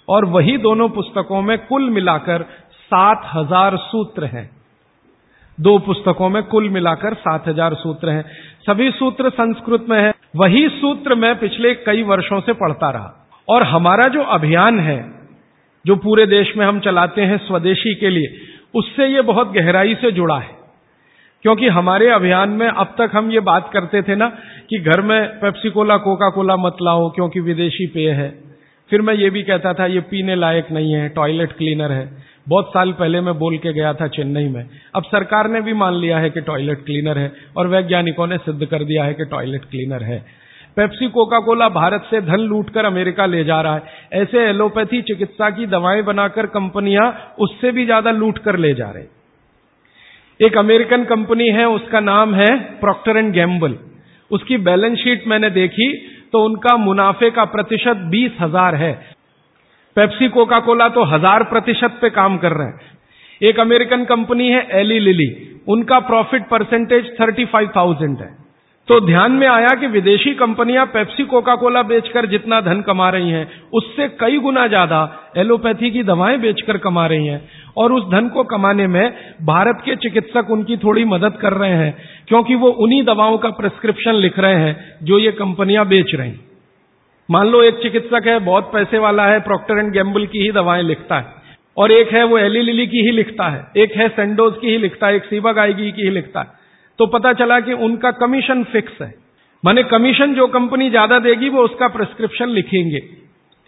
[0.08, 2.46] और वही दोनों पुस्तकों में कुल मिलाकर
[2.90, 4.50] सात हज़ार सूत्र हैं।
[5.58, 8.24] दो पुस्तकों में कुल मिलाकर सात हज़ार सूत्र हैं।
[8.60, 13.62] सभी सूत्र संस्कृत में है। वही सूत्र मैं पिछले कई वर्षों से पढ़ता रहा। और
[13.62, 14.98] हमारा जो अभियान है,
[15.84, 18.36] जो पूरे देश में हम चलाते हैं स्वदेशी के लिए,
[18.74, 20.54] उससे ये बहुत गहराई से जुड़ा है।
[21.42, 24.28] क्योंकि हमारे अभियान में अब तक हम ये बात करते थे ना
[24.70, 28.28] कि घर में पेप्सी कोला कोका कोला मत लाओ, क्योंकि विदेशी पेय है।
[28.90, 32.68] फिर मैं ये भी कहता था, ये पीने लायक नहीं है टॉयलेट क्लीनर है। बहुत
[32.68, 36.18] साल पहले मैं बोल के गया था चेन्नई में। अब सरकार ने भी मान लिया
[36.18, 40.02] है कि टॉयलेट क्लीनर है और वैज्ञानिकों ने सिद्ध कर दिया है कि टॉयलेट क्लीनर
[40.04, 40.18] है।
[40.76, 43.82] पेप्सी कोका कोला भारत से धन लूटकर अमेरिका ले जा रहा है।
[44.14, 47.06] ऐसे एलोपैथी चिकित्सा की दवाएँ बनाकर कंपनियाँ
[47.38, 49.04] उससे भी ज़्यादा लूट कर ले जा रहे
[50.40, 53.76] एक अमेरिकन कंपनी है, उसका नाम है प्रॉक्टर एंड गैम्बल
[54.30, 55.92] उसकी बैलेंस शीट मैंने देखी
[56.32, 58.92] तो उनका मुनाफे का प्रतिशत बीस हज़ार है।
[59.96, 62.94] पेप्सी कोका कोला तो हज़ार प्रतिशत पे काम कर रहे हैं।
[63.40, 65.28] एक अमेरिकन कंपनी है एली लिली
[65.68, 68.28] उनका profit percentage thirty five thousand है।
[68.88, 73.30] तो ध्यान में आया कि विदेशी कंपनियाँ पेप्सी कोका कोला बेचकर जितना धन कमा रही
[73.30, 75.00] हैं, उससे कई गुना ज़्यादा
[75.36, 77.40] एलोपैथी की दवाएँ बेचकर कमा रही हैं।
[77.76, 79.04] और उस धन को कमाने में
[79.44, 81.92] भारत के चिकित्सक उनकी थोड़ी मदद कर रहे हैं,
[82.28, 86.30] क्योंकि वो उन्हीं दवाओं का प्रिस्क्रिप्शन लिख रहे हैं जो ये कंपनियाँ बेच रही
[87.30, 90.82] मान लो एक चिकित्सक है, बहुत पैसे वाला है प्रॉक्टर एंड गैम्बल की ही दवाएँ
[90.82, 91.34] लिखता है।
[91.76, 94.78] और एक है वो एली लिली की ही लिखता है। एक है सेंडोज की ही
[94.78, 96.46] लिखता है, एक सीबा गायगी की ही लिखता है।
[96.98, 99.14] तो पता चला कि उनका कमीशन फिक्स है।
[99.64, 103.00] माने कमीशन जो कंपनी ज़्यादा देगी, वो उसका प्रिस्क्रिप्शन लिखेंगे।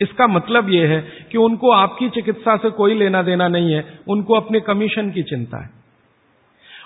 [0.00, 1.00] इसका मतलब यह है
[1.32, 5.62] कि उनको आपकी चिकित्सा से कोई लेना देना नहीं है, उनको अपने कमीशन की चिंता
[5.64, 5.70] है।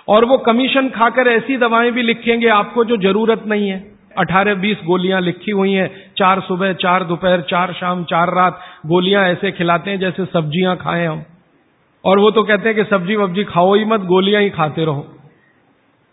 [0.09, 4.79] और वो कमीशन खाकर ऐसी दवाएँ भी लिखेंगे, आपको जो ज़रूरत नहीं है। अठारह बीस
[4.87, 9.90] गोलियाँ लिखी हुई हैं। चार सुबह, चार दोपहर, चार शाम, चार रात गोलियाँ ऐसे खिलाते
[9.90, 11.25] हैं जैसे सब्ज़ियाँ खाएँ हम।
[12.05, 15.07] और वो तो कहते हैं कि सब्ज़ी वब्जी खाओ ही मत, गोलियाँ ही खाते रहो।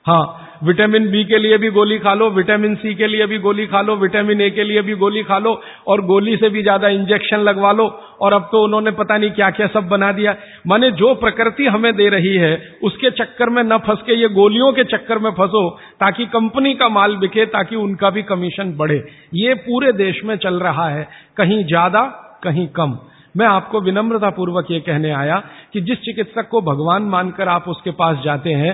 [0.06, 3.66] हाँ विटामिन बी के लिए भी गोली खा लो, विटामिन सी के लिए भी गोली
[3.68, 5.52] खा लो, विटामिन ए के लिए भी गोली खा लो
[5.88, 7.86] और गोली से भी ज़्यादा इंजेक्शन लगवा लो।
[8.20, 10.36] और अब तो उन्होंने पता नहीं क्या क्या सब बना दिया।
[10.68, 14.72] माने जो प्रकृति हमें दे रही है, उसके चक्कर में न फंस के, ये गोलियों
[14.74, 15.70] के चक्कर में फंसो,
[16.00, 19.04] ताकि कंपनी का माल बिके, ताकि उनका भी कमीशन बढ़े।
[19.36, 22.02] ये पूरे देश में चल रहा है, कहीं ज़्यादा,
[22.44, 22.98] कहीं कम।
[23.38, 25.36] मैं आपको विनम्रता पूर्वक ये कहने आया
[25.74, 28.72] कि जिस चिकित्सक को भगवान मानकर आप उसके पास जाते हैं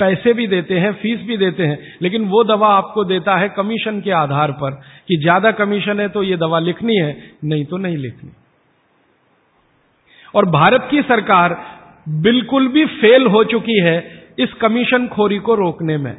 [0.00, 4.00] पैसे भी देते हैं फ़ीस भी देते हैं, लेकिन वो दवा आपको देता है कमीशन
[4.00, 4.70] के आधार पर
[5.08, 8.30] कि ज़्यादा कमीशन है तो ये दवा लिखनी है, नहीं तो नहीं लिखनी।
[10.34, 11.56] और भारत की सरकार
[12.20, 13.96] बिल्कुल भी फेल हो चुकी है
[14.38, 16.16] इस कमीशन खोरी को रोकने में।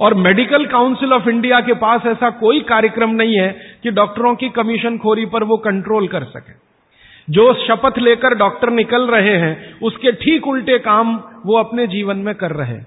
[0.00, 3.48] और मेडिकल काउंसिल ऑफ़ इंडिया के पास ऐसा कोई कार्यक्रम नहीं है
[3.82, 6.52] कि डॉक्टरों की कमीशन खोरी पर वो कंट्रोल कर सके।
[7.28, 11.14] जो शपथ लेकर डॉक्टर निकल रहे हैं, उसके ठीक उल्टे काम
[11.46, 12.78] वो अपने जीवन में कर रहे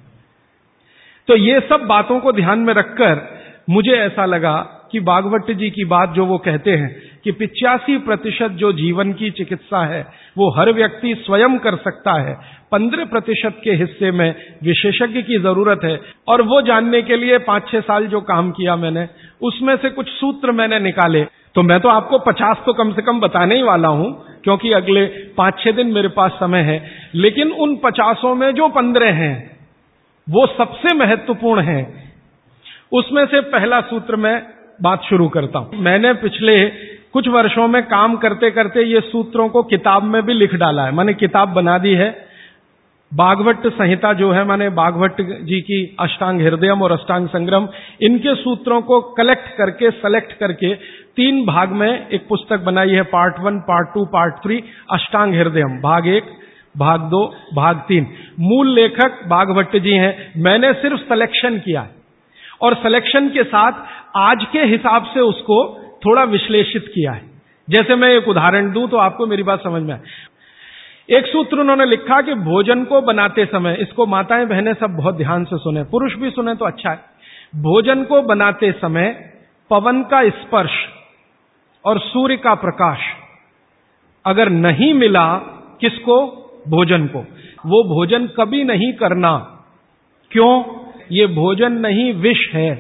[1.28, 3.21] तो ये सब बातों को ध्यान में रखकर
[3.69, 4.56] मुझे ऐसा लगा
[4.91, 9.30] कि बागवट जी की बात जो वो कहते हैं कि पिचासी प्रतिशत जो जीवन की
[9.30, 10.02] चिकित्सा है,
[10.38, 12.34] वो हर व्यक्ति स्वयं कर सकता है।
[12.71, 17.69] पंद्रह प्रतिशत के हिस्से में विशेषज्ञ की ज़रूरत है। और वो जानने के लिए पाँच
[17.71, 19.08] छह साल जो काम किया मैंने,
[19.41, 21.26] उसमें से कुछ सूत्र मैंने निकाले।
[21.58, 24.10] तो मैं तो आपको पचास तो कम से कम बताने ही वाला हूँ,
[24.43, 25.06] क्योंकि अगले
[25.38, 26.76] पाँच छह दिन मेरे पास समय है।
[27.15, 29.36] लेकिन उन पचासों में जो पंद्रह हैं,
[30.28, 31.82] वो सबसे महत्वपूर्ण है।
[32.91, 34.36] उसमें से पहला सूत्र मैं
[34.82, 36.63] बात शुरू करता हूँ। मैंने पिछले
[37.13, 40.91] कुछ वर्षों में काम करते करते ये सूत्रों को किताब में भी लिख डाला है।
[40.91, 42.10] मैंने किताब बना दी है।
[43.12, 47.67] बागवट संहिता जो है, मैंने बागवट जी की अष्टांग हृदयम और अष्टांग संग्रम
[48.02, 50.74] इनके सूत्रों को कलेक्ट करके सेलेक्ट करके
[51.17, 55.80] तीन भाग में एक पुस्तक बनाई है part one part two part three Ashtanga Hridayam.
[55.82, 56.23] भाग एक,
[56.77, 58.08] भाग दो, भाग तीन।
[58.39, 61.88] मूल लेखक बागभट्ट जी हैं। मैंने सिर्फ़ सिलेक्शन किया।
[62.62, 63.71] और सिलेक्शन के साथ
[64.15, 65.58] आज के हिसाब से उसको
[66.06, 67.21] थोड़ा विश्लेषित किया है।
[67.69, 71.86] जैसे मैं एक उदाहरण दूँ तो आपको मेरी बात समझ में आए। एक सूत्र उन्होंने
[71.86, 76.13] लिखा कि भोजन को बनाते समय, इसको माताएँ बहनें सब बहुत ध्यान से सुने, पुरुष
[76.13, 76.99] भी सुने तो अच्छा है।
[77.56, 79.34] भोजन को बनाते समय
[79.69, 80.71] पवन का स्पर्श
[81.88, 83.00] और सूर्य का प्रकाश।
[84.26, 85.36] अगर नहीं मिला
[85.82, 86.43] किसको?
[86.67, 87.19] भोजन को।
[87.65, 89.63] वो भोजन कभी नहीं करना।
[90.32, 90.63] क्यों?
[91.12, 92.76] ये भोजन नहीं विष है।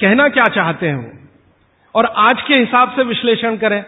[0.00, 1.28] कहना क्या चाहते हैं वो?
[1.94, 3.84] और आज के हिसाब से विश्लेषण करें।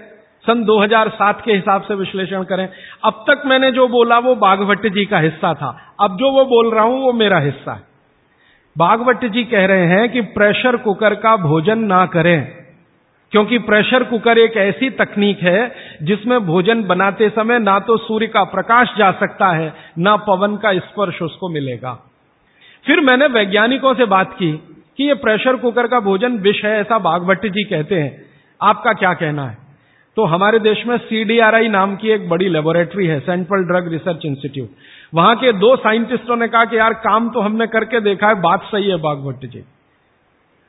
[0.46, 2.68] सन 2007 के हिसाब से विश्लेषण करें।
[3.04, 6.74] अब तक मैंने जो बोला वो बागभट्ट जी का हिस्सा था। अब जो वो बोल
[6.74, 7.80] रहा हूँ वो मेरा हिस्सा है।
[8.78, 12.57] बागवट जी कह रहे हैं कि प्रेशर कुकर का भोजन ना करें।
[13.32, 15.60] क्योंकि प्रेशर कुकर एक ऐसी तकनीक है
[16.02, 20.72] जिसमें भोजन बनाते समय ना तो सूर्य का प्रकाश जा सकता है, ना पवन का
[20.80, 21.92] स्पर्श उसको मिलेगा।
[22.84, 24.52] फिर मैंने वैज्ञानिकों से बात की
[24.98, 28.10] कि ये प्रेशर कुकर का भोजन विष है ऐसा बागभट्ट जी कहते हैं।
[28.60, 29.56] आपका क्या कहना है?
[30.16, 34.68] तो हमारे देश में सीडीआरआई नाम की एक बड़ी लेबोरेटरी है सेंट्रल ड्रग रिसर्च इंस्टीट्यूट
[35.14, 38.62] वहाँ के दो साइंटिस्टों ने कहा कि यार काम तो हमने करके देखा है, बात
[38.64, 39.62] सही है बागभट्ट जी।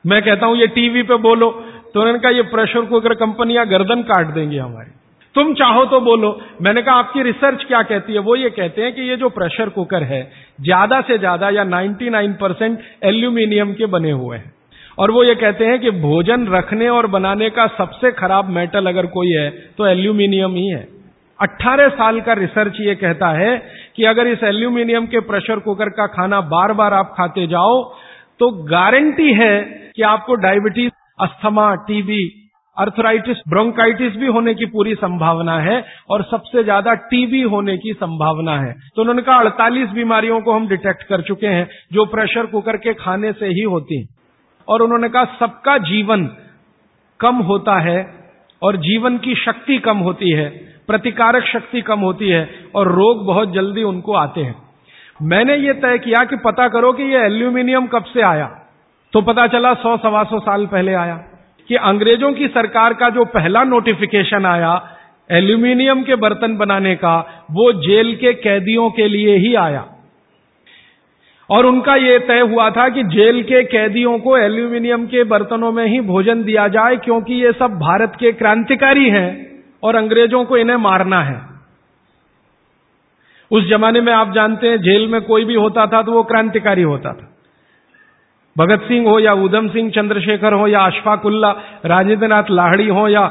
[0.05, 1.47] मैं कहता हूँ, ये टीवी पे बोलो
[1.93, 4.91] तो उन्होंने कहा, ये प्रेशर कुकर कंपनियाँ गर्दन काट देंगी हमारी।
[5.35, 6.29] तुम चाहो तो बोलो।
[6.61, 8.19] मैंने कहा, आपकी रिसर्च क्या कहती है?
[8.19, 10.21] वो ये कहते हैं कि ये जो प्रेशर कुकर है,
[10.61, 14.53] ज़्यादा से ज़्यादा या 99 परसेंट एल्यूमिनियम के बने हुए हैं।
[14.97, 19.05] और वो ये कहते हैं कि भोजन रखने और बनाने का सबसे खराब मेटल अगर
[19.09, 20.87] कोई है तो एल्यूमिनियम ही है।
[21.39, 23.57] 18 साल का रिसर्च ये कहता है
[23.95, 27.81] कि अगर इस एल्यूमिनियम के प्रेशर कुकर का खाना बार बार आप खाते जाओ
[28.39, 29.55] तो गारंटी है
[29.95, 32.23] कि आपको diabetes asthma, TB,
[32.77, 38.55] arthritis, bronchitis भी होने की पूरी संभावना है और सबसे ज़्यादा टीबी होने की संभावना
[38.59, 42.77] है। तो उन्होंने कहा, अड़तालीस बीमारियों को हम डिटेक्ट कर चुके हैं, जो प्रेशर कुकर
[42.77, 44.05] के खाने से ही होती
[44.67, 46.25] और उन्होंने कहा, सबका जीवन
[47.19, 47.99] कम होता है
[48.61, 50.49] और जीवन की शक्ति कम होती है,
[50.87, 54.55] प्रतिकारक शक्ति कम होती है और रोग बहुत जल्दी उनको आते हैं।
[55.21, 58.49] मैंने ये तय किया कि पता करो कि ये एल्यूमिनियम कब से आया।
[59.13, 61.15] तो पता चला सौ सवा सौ साल पहले आया
[61.69, 64.73] कि अंग्रेज़ों की सरकार का जो पहला नोटिफिकेशन आया
[65.29, 69.85] एल्यूमिनियम के बर्तन बनाने का, वो जेल के कैदियों के लिए ही आया।
[71.49, 75.85] और उनका यह तय हुआ था कि जेल के कैदियों को एल्यूमिनियम के बर्तनों में
[75.85, 79.29] ही भोजन दिया जाए, क्योंकि ये सब भारत के क्रांतिकारी हैं
[79.83, 81.39] और अंग्रेज़ों को इन्हें मारना है।
[83.51, 86.81] उस जमाने में आप जानते हैं, जेल में कोई भी होता था तो वो क्रांतिकारी
[86.83, 87.35] होता था।
[88.55, 91.51] भगत सिंह हो या उधम सिंह, चंद्रशेखर हो या अशफाकुल्ला
[91.85, 93.27] राजेंद्र नाथ लाहड़ी हो या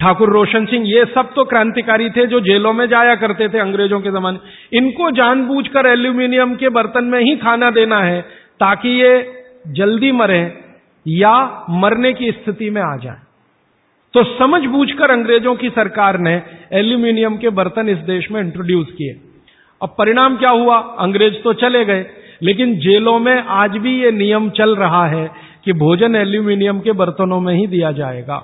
[0.00, 4.00] ठाकुर रोशन सिंह, ये सब तो क्रांतिकारी थे जो जेलों में जाया करते थे अंग्रेज़ों
[4.00, 4.38] के जमाने।
[4.78, 8.20] इनको जानबूझकर एल्यूमिनियम के बर्तन में ही खाना देना है
[8.60, 9.10] ताकि ये
[9.68, 10.42] जल्दी मरे
[11.06, 13.16] या मरने की स्थिति में आ जाए।
[14.14, 19.20] तो समझ बूझकर अंग्रेज़ों की सरकार ने एल्यूमिनियम के बर्तन इस देश में इंट्रोड्यूस किए।
[19.82, 20.76] अब परिणाम क्या हुआ?
[20.98, 22.06] अंग्रेज़ तो चले गए।
[22.40, 25.26] लेकिन जेलों में आज भी ये नियम चल रहा है
[25.64, 28.42] कि भोजन एल्यूमिनियम के बर्तनों में ही दिया जाएगा।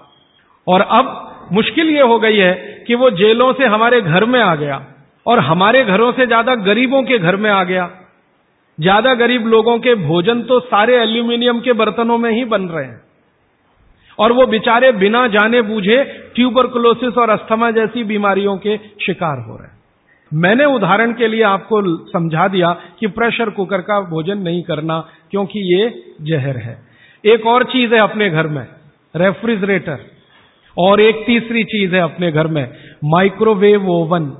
[0.66, 1.20] और अब
[1.52, 2.52] मुश्किल ये हो गई है
[2.86, 4.80] कि वो जेलों से हमारे घर में आ गया
[5.26, 7.88] और हमारे घरों से ज़्यादा गरीबों के घर में आ गया।
[8.78, 13.02] ज़्यादा गरीब लोगों के भोजन तो सारे एल्यूमिनियम के बर्तनों में ही बन रहे हैं।
[14.18, 16.02] और वो बेचारे बिना जाने बूझे
[16.34, 19.73] ट्यूबरकुलोसिस और अस्थमा जैसी बीमारियों के शिकार हो रहे हैं।
[20.34, 25.60] मैंने उदाहरण के लिए आपको समझा दिया कि प्रेशर कुकर का भोजन नहीं करना, क्योंकि
[25.74, 26.78] ये जहर है।
[27.24, 28.66] एक और चीज़ है अपने घर में,
[29.16, 29.98] रेफ्रिजरेटर।
[30.78, 32.68] और एक तीसरी चीज़ है अपने घर में,
[33.04, 34.32] माइक्रोवेव ओवन।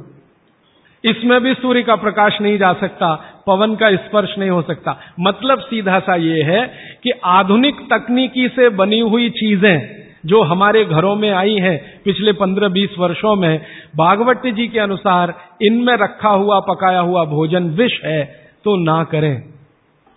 [1.04, 3.14] इसमें भी सूर्य का प्रकाश नहीं जा सकता,
[3.46, 6.66] पवन का स्पर्श नहीं हो सकता। मतलब सीधा सा ये है
[7.02, 12.68] कि आधुनिक तकनीकी से बनी हुई चीज़ें जो हमारे घरों में आई हैं पिछले पंद्रह
[12.68, 13.60] बीस वर्षों में
[13.96, 18.24] भागवत जी के अनुसार, इनमें रखा हुआ, पकाया हुआ भोजन विष है
[18.64, 19.42] तो ना करें।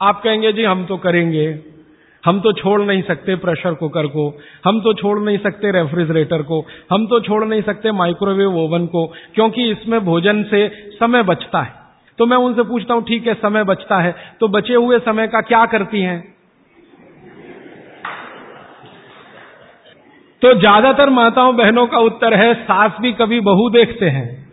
[0.01, 1.59] आप कहेंगे, जी, हम तो करेंगे।
[2.25, 6.65] हम तो छोड़ नहीं सकते प्रेशर कुकर को। हम तो छोड़ नहीं सकते रेफ्रिजरेटर को।
[6.91, 11.73] हम तो छोड़ नहीं सकते माइक्रोवेव ओवन को, क्योंकि इसमें भोजन से समय बचता है।
[12.17, 15.41] तो मैं उनसे पूछता हूँ, ठीक है, समय बचता है। तो बचे हुए समय का
[15.41, 16.37] क्या करती हैं?
[20.41, 24.47] तो ज़्यादातर माताओं बहनों का उत्तर है, सास भी कभी बहू देखते हैं।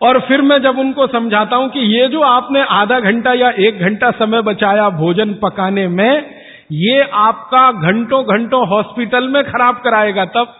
[0.00, 3.78] और फिर मैं जब उनको समझाता हूँ कि ये जो आपने आधा घंटा या एक
[3.78, 6.34] घंटा समय बचाया भोजन पकाने में,
[6.72, 10.54] ये आपका घंटों घंटों हॉस्पिटल में खराब कराएगा, तब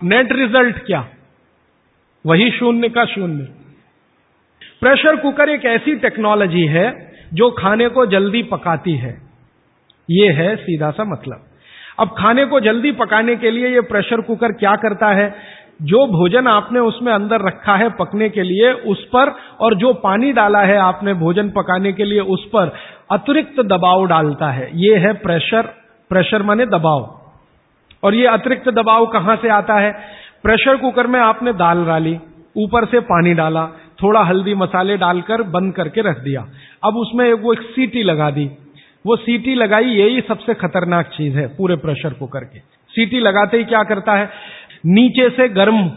[0.00, 1.08] नेट रिज़ल्ट क्या?
[2.24, 3.44] वही शून्य का शून्य।
[4.80, 6.86] प्रेशर कुकर एक ऐसी टेक्नोलॉजी है,
[7.34, 9.12] जो खाने को जल्दी पकाती है।
[10.08, 11.46] ये है सीधा सा मतलब।
[11.98, 15.34] अब खाने को जल्दी पकाने के लिए ये प्रेशर कुकर क्या करता है?
[15.82, 20.32] जो भोजन आपने उसमें अंदर रखा है पकने के लिए, उस पर, और जो पानी
[20.32, 22.74] डाला है आपने भोजन पकाने के लिए, उस पर
[23.10, 25.62] अतिरिक्त दबाव डालता है। ये है प्रेशर
[26.08, 27.20] प्रेशर माने दबाव।
[28.02, 29.92] और ये अतिरिक्त दबाव कहाँ से आता है?
[30.42, 32.18] प्रेशर कुकर में आपने दाल डाली,
[32.56, 33.66] ऊपर से पानी डाला,
[34.02, 36.46] थोड़ा हल्दी मसाले डालकर बंद करके रख दिया।
[36.84, 38.50] अब उसमें वो एक सीटी लगा दी
[39.06, 43.64] वो सीटी लगाई, यही सबसे खतरनाक चीज़ है पूरे प्रेशर कुकर के। सीटी लगाते ही
[43.64, 44.30] क्या करता है?
[44.86, 45.90] नीचे से गर्म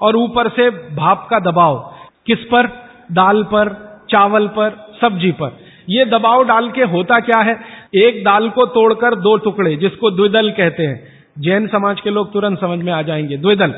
[0.00, 1.94] और ऊपर से भाप का दबाव।
[2.26, 2.66] किस पर?
[3.12, 7.60] दाल पर, चावल पर, सब्ज़ी पर। ये दबाव डाल के होता क्या है?
[7.94, 12.60] एक दाल को तोड़कर दो टुकड़े, जिसको द्विदल कहते हैं। जैन समाज के लोग तुरंत
[12.60, 13.70] समझ में आ जाएँगे, द्विदल।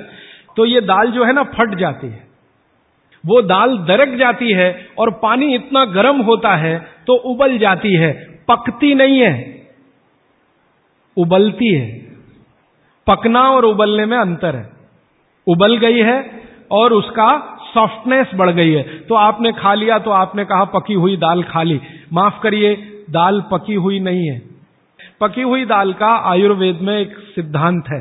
[0.56, 2.32] तो ये दाल जो है ना, फट जाती है।
[3.26, 8.31] वो दाल दरक जाती है और पानी इतना गर्म होता है तो उबल जाती है।
[8.48, 9.34] पकती नहीं है,
[11.16, 11.88] उबलती है।
[13.06, 14.70] पकना और उबलने में अंतर है।
[15.46, 16.20] उबल गई है
[16.72, 17.28] और उसका
[17.74, 21.62] सॉफ्टनेस बढ़ गई है। तो आपने खा लिया तो आपने कहा पकी हुई दाल खा
[21.62, 21.80] ली।
[22.12, 22.74] माफ़ करिए,
[23.10, 24.38] दाल पकी हुई नहीं है।
[25.20, 28.00] पकी हुई दाल का आयुर्वेद में एक सिद्धांत है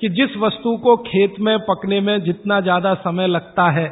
[0.00, 3.88] कि जिस वस्तु को खेत में पकने में जितना ज़्यादा समय लगता है,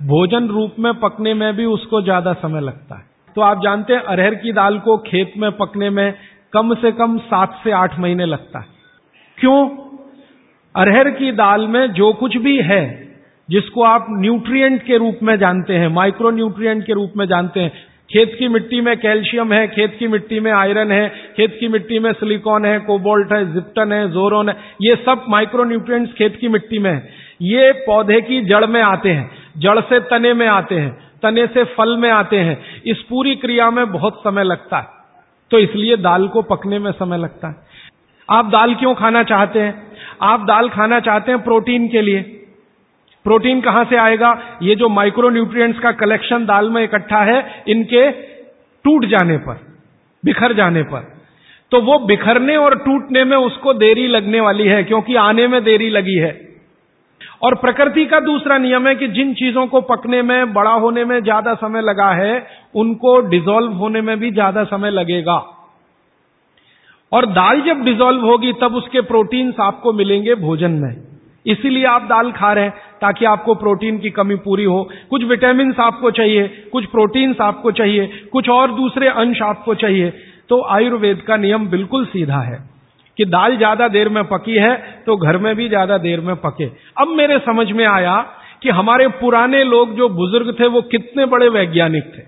[0.00, 4.00] भोजन रूप में पकने में भी उसको ज़्यादा समय लगता है। तो आप जानते हैं,
[4.00, 6.14] अरहर की दाल को खेत में पकने में
[6.52, 8.66] कम से कम सात से आठ महीने लगता है।
[9.38, 9.68] क्यों?
[10.76, 13.14] अरहर की दाल में जो कुछ भी है,
[13.50, 17.70] जिसको आप न्यूट्रिएंट के रूप में जानते हैं माइक्रो न्यूट्रिएंट के रूप में जानते हैं,
[18.12, 21.98] खेत की मिट्टी में कैल्शियम है, खेत की मिट्टी में आयरन है, खेत की मिट्टी
[21.98, 26.48] में सिलिकॉन है, कोबोल्ट है, जिप्टन है, जोरोन है, ये सब माइक्रो न्यूट्रिएंट्स खेत की
[26.48, 27.08] मिट्टी में है।
[27.42, 31.64] ये पौधे की जड़ में आते हैं, जड़ से तने में आते हैं। तने से
[31.64, 34.86] फल में आते हैं। इस पूरी क्रिया में बहुत समय लगता है।
[35.50, 37.54] तो इसलिए दाल को पकने में समय लगता है।
[38.30, 39.92] आप दाल क्यों खाना चाहते हैं?
[40.22, 42.20] आप दाल खाना चाहते हैं प्रोटीन के लिए।
[43.24, 44.58] प्रोटीन कहाँ से आएगा?
[44.62, 48.10] ये जो माइक्रो न्यूट्रिएंट्स का कलेक्शन दाल में इकट्ठा है, इनके
[48.84, 49.60] टूट जाने पर,
[50.24, 51.12] बिखर जाने पर।
[51.70, 55.90] तो वो बिखरने और टूटने में उसको देरी लगने वाली है, क्योंकि आने में देरी
[55.90, 56.43] लगी है।
[57.44, 61.22] और प्रकृति का दूसरा नियम है कि जिन चीज़ों को पकने में, बड़ा होने में
[61.22, 65.36] ज़्यादा समय लगा है, उनको डिजोल्व होने में भी ज़्यादा समय लगेगा।
[67.12, 70.96] और दाल जब डिजोल्व होगी, तब उसके प्रोटीन्स आपको मिलेंगे भोजन में।
[71.46, 75.74] इसीलिए आप दाल खा रहे हैं, ताकि आपको प्रोटीन की कमी पूरी हो। कुछ विटामिन
[75.80, 80.10] आपको चाहिए, कुछ प्रोटीन्स आपको चाहिए, कुछ और दूसरे अंश आपको चाहिए।
[80.48, 82.73] तो आयुर्वेद का नियम बिल्कुल सीधा है।
[83.18, 84.74] कि दाल ज़्यादा देर में पकी है
[85.06, 86.66] तो घर में भी ज़्यादा देर में पके।
[86.98, 88.16] अब मेरे समझ में आया
[88.62, 92.22] कि हमारे पुराने लोग जो बुज़ुर्ग थे, वो कितने बड़े वैज्ञानिक थे।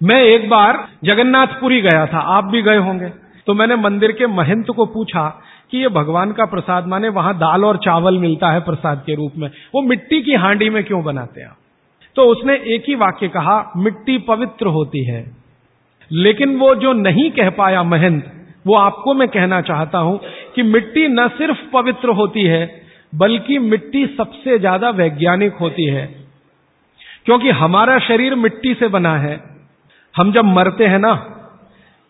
[0.00, 3.08] मैं एक बार जगन्नाथपुरी गया था, आप भी गए होंगे।
[3.46, 5.28] तो मैंने मंदिर के महंत को पूछा
[5.72, 9.32] कि ये भगवान का प्रसाद माने, वहाँ दाल और चावल मिलता है प्रसाद के रूप
[9.36, 11.52] में। वो मिट्टी की हांडी में क्यों बनाते हैं?
[12.16, 15.24] तो उसने एक ही वाक्य कहा, मिट्टी पवित्र होती है।
[16.10, 18.32] लेकिन वो जो नहीं कह पाया महंत
[18.68, 20.18] वो आपको मैं कहना चाहता हूँ
[20.54, 22.62] कि मिट्टी न सिर्फ़ पवित्र होती है,
[23.12, 26.06] बल्कि मिट्टी सबसे ज़्यादा वैज्ञानिक होती है।
[27.26, 29.40] क्योंकि हमारा शरीर मिट्टी से बना है।
[30.14, 31.12] हम जब मरते हैं ना,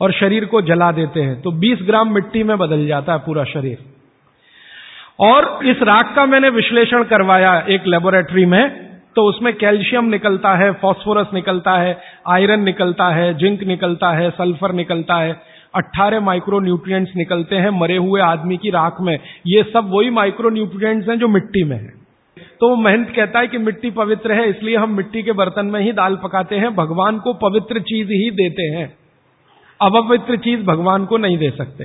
[0.00, 3.44] और शरीर को जला देते हैं तो 20 ग्राम मिट्टी में बदल जाता है पूरा
[3.44, 3.78] शरीर।
[5.20, 8.62] और इस राख का मैंने विश्लेषण करवाया एक लेबोरेटरी में
[9.16, 11.96] तो उसमें कैल्शियम निकलता है फास्फोरस निकलता है
[12.28, 15.32] आयरन निकलता है जिंक निकलता है सल्फ़र निकलता है।
[15.74, 20.50] 18 माइक्रो न्यूट्रिएंट्स निकलते हैं मरे हुए आदमी की राख में। ये सब वही माइक्रो
[20.50, 22.08] न्यूट्रिएंट्स हैं जो मिट्टी में है।
[22.60, 25.92] तो महंत कहता है कि मिट्टी पवित्र है, इसलिए हम मिट्टी के बर्तन में ही
[25.92, 28.96] दाल पकाते हैं, भगवान को पवित्र चीज़ ही देते हैं।
[29.80, 31.84] अपवित्र चीज़ भगवान को नहीं दे सकते।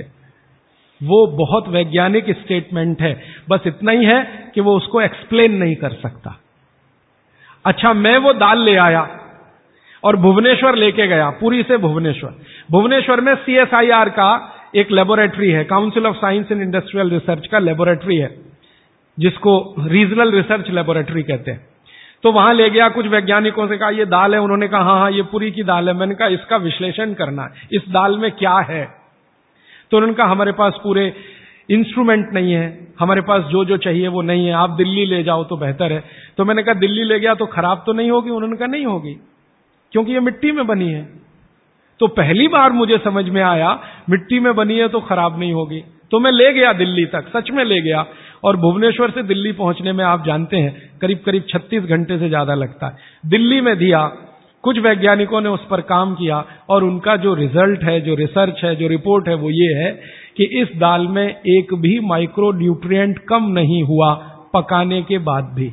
[1.02, 5.90] वो बहुत वैज्ञानिक स्टेटमेंट है। बस इतना ही है कि वो उसको एक्सप्लेन नहीं कर
[5.90, 6.40] सकता।
[7.66, 9.23] अच्छा मैं वो दाल ले आया।
[10.04, 12.34] और भुवनेश्वर लेके गया, पुरी से भुवनेश्वर।
[12.70, 18.16] भुवनेश्वर में सीएसआईआर का एक लेबोरेटरी है council of science and industrial research का लेबोरेटरी
[18.16, 18.34] है,
[19.18, 21.66] जिसको रीजनल रिसर्च लेबोरेटरी कहते हैं।
[22.22, 25.10] तो वहाँ ले गया कुछ वैज्ञानिकों से कहा, ये दाल है। उन्होंने कहा हाँ हाँ
[25.10, 28.54] ये पूरी की दाल है। मैंने कहा, इसका विश्लेषण करना है। इस दाल में क्या
[28.54, 28.88] है?
[29.90, 31.12] तो उन्होंने कहा, हमारे पास पूरे
[31.70, 35.44] इंस्ट्रूमेंट नहीं है। हमारे पास जो जो चाहिए वो नहीं है। आप दिल्ली ले जाओ
[35.44, 36.04] तो बेहतर है।
[36.36, 38.30] तो मैंने कहा, दिल्ली ले गया तो खराब तो नहीं होगी?
[38.30, 39.16] उन्होंने कहा, नहीं होगी।
[39.94, 41.02] क्योंकि ये मिट्टी में बनी है।
[42.00, 43.68] तो पहली बार मुझे समझ में आया,
[44.10, 45.80] मिट्टी में बनी है तो खराब नहीं होगी।
[46.10, 48.04] तो मैं ले गया दिल्ली तक, सच में ले गया।
[48.44, 52.54] और भुवनेश्वर से दिल्ली पहुँचने में आप जानते हैं करीब करीब 36 घंटे से ज़्यादा
[52.54, 54.02] लगता है। दिल्ली में दिया,
[54.64, 58.74] कुछ वैज्ञानिकों ने उस पर काम किया और उनका जो रिज़ल्ट है, जो रिसर्च है,
[58.76, 59.90] जो रिपोर्ट है वो ये है
[60.36, 64.12] कि इस दाल में एक भी माइक्रो न्यूट्रिएंट कम नहीं हुआ,
[64.54, 65.72] पकाने के बाद भी।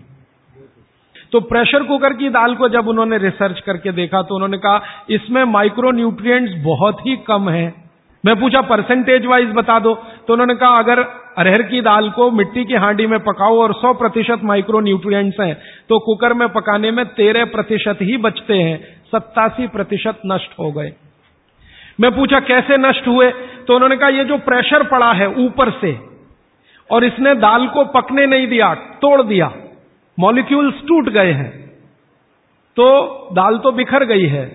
[1.34, 5.44] तो प्रेशर कुकर की दाल को जब उन्होंने रिसर्च करके देखा तो उन्होंने कहा, इसमें
[5.48, 7.74] माइक्रो न्यूट्रिएंट्स बहुत ही कम है।
[8.24, 9.94] मैं पूछा परसेंटेज वाइज बता दो।
[10.28, 11.00] तो उन्होंने कहा, अगर
[11.38, 15.54] अरहर की दाल को मिट्टी की हांडी में पकाओ और 100 प्रतिशत माइक्रो न्यूट्रिएंट्स हैं
[15.90, 18.78] तो कुकर में पकाने में तेरह प्रतिशत ही बचते हैं।
[19.14, 20.92] सत्तासी प्रतिशत नष्ट हो गए।
[22.00, 23.30] मैं पूछा, कैसे नष्ट हुए?
[23.68, 25.98] तो उन्होंने कहा, ये जो प्रेशर पड़ा है ऊपर से,
[26.90, 29.52] और इसने दाल को पकने नहीं दिया, तोड़ दिया।
[30.18, 31.50] मॉलिक्यूल्स टूट गए हैं।
[32.78, 32.88] तो
[33.34, 34.46] दाल तो बिखर गई है,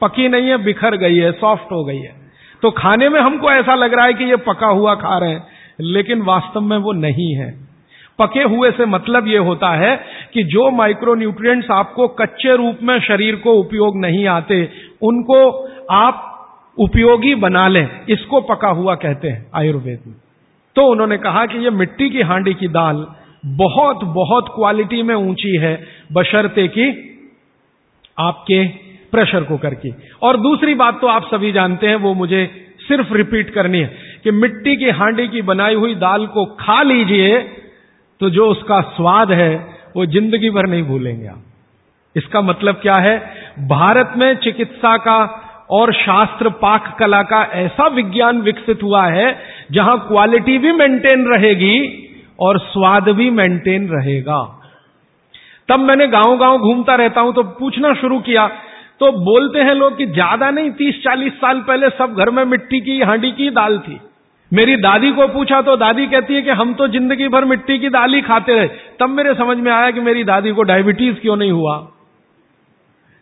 [0.00, 2.14] पकी नहीं है, बिखर गई है, सॉफ्ट हो गई है।
[2.62, 5.46] तो खाने में हमको ऐसा लग रहा है कि ये पका हुआ खा रहे हैं,
[5.80, 7.50] लेकिन वास्तव में वो नहीं है।
[8.18, 9.96] पके हुए से मतलब ये होता है
[10.34, 14.68] कि जो माइक्रोन्यूट्रिएंट्स आपको कच्चे रूप में शरीर को उपयोग नहीं आते,
[15.02, 15.38] उनको
[15.90, 16.26] आप
[16.78, 20.14] उपयोगी बना लें, इसको पका हुआ कहते हैं आयुर्वेद में।
[20.76, 23.06] तो उन्होंने कहा कि ये मिट्टी की हांडी की दाल
[23.44, 25.74] बहुत बहुत क्वालिटी में ऊँची है
[26.12, 26.88] बशर्ते की
[28.18, 28.64] आपके
[29.12, 32.46] प्रेशर कुकर की। और दूसरी बात तो आप सभी जानते हैं, वो मुझे
[32.80, 37.38] सिर्फ़ रिपीट करनी है कि मिट्टी की हांडी की बनाई हुई दाल को खा लीजिए
[38.20, 39.54] तो जो उसका स्वाद है,
[39.96, 41.42] वो ज़िंदगी भर नहीं भूलेंगे आप।
[42.16, 43.18] इसका मतलब क्या है?
[43.68, 45.18] भारत में चिकित्सा का
[45.70, 49.36] और शास्त्र पाक कला का ऐसा विज्ञान विकसित हुआ है,
[49.72, 51.76] जहाँ क्वालिटी भी मेंटेन रहेगी
[52.40, 54.42] और स्वाद भी मेंटेन रहेगा।
[55.68, 58.46] तब मैंने गाँव गाँव घूमता रहता हूँ तो पूछना शुरू किया
[59.00, 62.80] तो बोलते हैं लोग कि ज़्यादा नहीं तीस चालीस साल पहले सब घर में मिट्टी
[62.80, 63.98] की, हांडी की दाल थी।
[64.52, 67.88] मेरी दादी को पूछा तो दादी कहती है कि हम तो ज़िंदगी भर मिट्टी की
[67.88, 68.68] दाल ही खाते रहे।
[69.00, 71.76] तब मेरे समझ में आया कि मेरी दादी को डायबिटीज़ क्यों नहीं हुआ।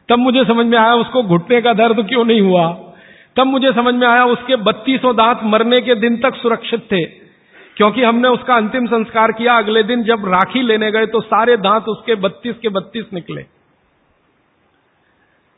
[0.09, 2.67] तब मुझे समझ में आया उसको घुटने का दर्द क्यों नहीं हुआ।
[3.37, 7.05] तब मुझे समझ में आया उसके बत्तीसों दांत मरने के दिन तक सुरक्षित थे।
[7.79, 11.89] क्योंकि हमने उसका अंतिम संस्कार किया, अगले दिन जब राखी लेने गए तो सारे दांत
[11.89, 13.43] उसके बत्तीस के बत्तीस निकले।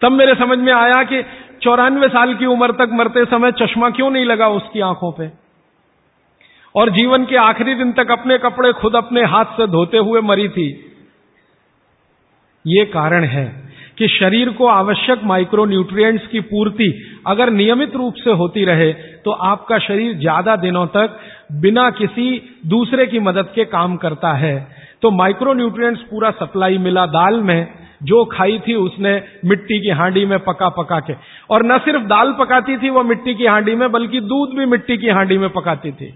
[0.03, 1.23] तब मेरे समझ में आया कि
[1.63, 5.31] चौरानवे साल की उम्र तक मरते समय चश्मा क्यों नहीं लगा उसकी आँखों पे?
[6.75, 10.49] और जीवन के आखिरी दिन तक अपने कपड़े खुद अपने हाथ से धोते हुए मरी
[10.49, 10.69] थी।
[12.65, 13.45] ये कारण है
[13.99, 16.93] कि शरीर को आवश्यक माइक्रोन्यूट्रिएंट्स की पूर्ति
[17.27, 18.93] अगर नियमित रूप से होती रहे
[19.25, 21.19] तो आपका शरीर ज़्यादा दिनों तक
[21.53, 22.31] बिना किसी
[22.67, 24.57] दूसरे की मदद के काम करता है।
[25.03, 27.69] तो माइक्रोन्यूट्रिएंट्स पूरा सप्लाई मिला दाल में,
[28.03, 29.13] जो खाई थी उसने
[29.45, 31.15] मिट्टी की हांडी में पका पका के।
[31.51, 34.97] और न सिर्फ़ दाल पकाती थी वो मिट्टी की हांडी में, बल्कि दूध भी मिट्टी
[34.97, 36.13] की हांडी में पकाती थी।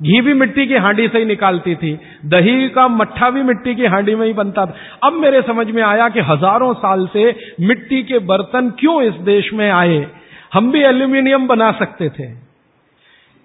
[0.00, 1.92] घी भी मिट्टी की हांडी से ही निकालती थी,
[2.24, 4.74] दही का मट्ठा भी मिट्टी की हांडी में ही बनता था।
[5.04, 7.24] अब मेरे समझ में आया कि हज़ारों साल से
[7.60, 10.00] मिट्टी के बर्तन क्यों इस देश में आए?
[10.52, 12.22] हम भी एल्यूमिनियम बना सकते थे।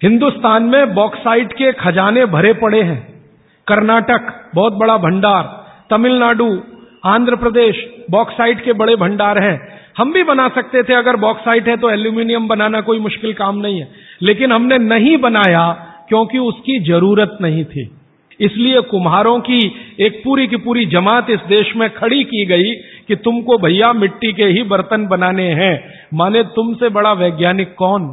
[0.03, 3.23] हिंदुस्तान में बॉक्साइट के खजाने भरे पड़े हैं।
[3.67, 6.61] कर्नाटक, बहुत बड़ा भंडार। तमिलनाडु,
[7.05, 11.77] आंध्र प्रदेश बॉक्साइट के बड़े भंडार हैं। हम भी बना सकते थे, अगर बॉक्साइट है
[11.77, 13.91] तो एल्यूमिनियम बनाना कोई मुश्किल काम नहीं है।
[14.21, 15.71] लेकिन हमने नहीं बनाया
[16.09, 17.91] क्योंकि उसकी ज़रूरत नहीं थी।
[18.39, 22.73] इसलिए कुम्हारों की एक पूरी की पूरी जमात इस देश में खड़ी की गई
[23.07, 28.03] कि तुमको भैया मिट्टी के ही बर्तन बनाने हैं। माने तुमसे बड़ा वैज्ञानिक कौन?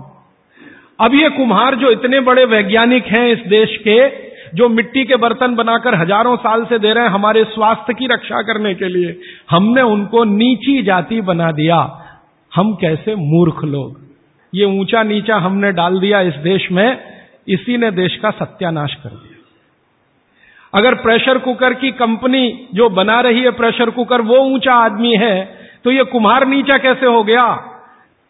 [1.01, 3.99] अब ये कुम्हार जो इतने बड़े वैज्ञानिक हैं इस देश के,
[4.55, 8.43] जो मिट्टी के बर्तन बनाकर हज़ारों साल से दे रहे हैं हमारे स्वास्थ्य की रक्षा
[8.43, 9.19] करने के लिए,
[9.51, 11.79] हमने उनको नीची जाति बना दिया।
[12.53, 14.01] हम कैसे मूर्ख लोग?
[14.53, 16.99] ये ऊँचा नीचा हमने डाल दिया इस देश में,
[17.49, 19.31] इसी ने देश का सत्यानाश कर दिया।
[20.73, 25.63] अगर प्रेशर कुकर की कंपनी जो बना रही है प्रेशर कुकर, वो ऊँचा आदमी है
[25.85, 27.45] तो ये कुम्हार नीचा कैसे हो गया?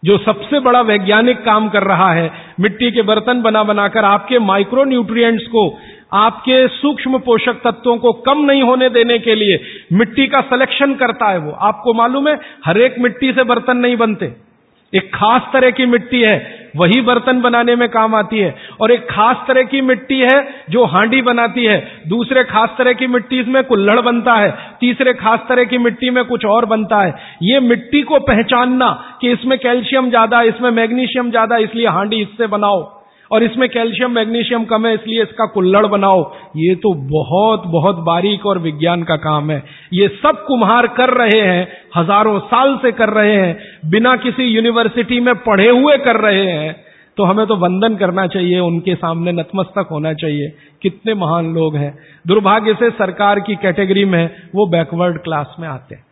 [0.04, 2.30] जो सबसे बड़ा वैज्ञानिक काम कर रहा है,
[2.60, 5.78] मिट्टी के बर्तन बना बनाकर आपके माइक्रो न्यूट्रिएंट्स को,
[6.12, 9.58] आपके सूक्ष्म पोषक तत्वों को कम नहीं होने देने के लिए
[9.92, 13.96] मिट्टी का सिलेक्शन करता है वो। आपको मालूम है, हर एक मिट्टी से बर्तन नहीं
[13.96, 14.53] बनते।
[14.92, 16.36] एक खास तरह की मिट्टी है,
[16.76, 20.84] वही बर्तन बनाने में काम आती है। और एक खास तरह की मिट्टी है, जो
[20.84, 21.78] हांडी बनाती है।
[22.08, 26.24] दूसरे खास तरह की मिट्टी इसमें कुल्लड़ बनता है। तीसरे खास तरह की मिट्टी में
[26.24, 31.56] कुछ और बनता है। ये मिट्टी को पहचानना कि इसमें कैल्शियम ज़्यादा, इसमें मैग्नीशियम ज़्यादा,
[31.56, 36.20] इसलिए हांडी इससे बनाओ। और इसमें कैल्शियम, मैग्नीशियम कम है, इसलिए इसका कुल्लड़ बनाओ।
[36.56, 39.62] ये तो बहुत बहुत बारीक और विज्ञान का काम है।
[39.92, 41.66] ये सब कुम्हार कर रहे हैं,
[41.96, 43.56] हज़ारों साल से कर रहे हैं,
[43.90, 46.74] बिना किसी यूनिवर्सिटी में पढ़े हुए कर रहे हैं।
[47.16, 50.48] तो हमें तो वंदन करना चाहिए, उनके सामने नतमस्तक होना चाहिए।
[50.82, 51.92] कितने महान लोग हैं।
[52.26, 56.04] दुर्भाग्य से सरकार की कैटेगरी में वो बैकवर्ड क्लास में आते हैं।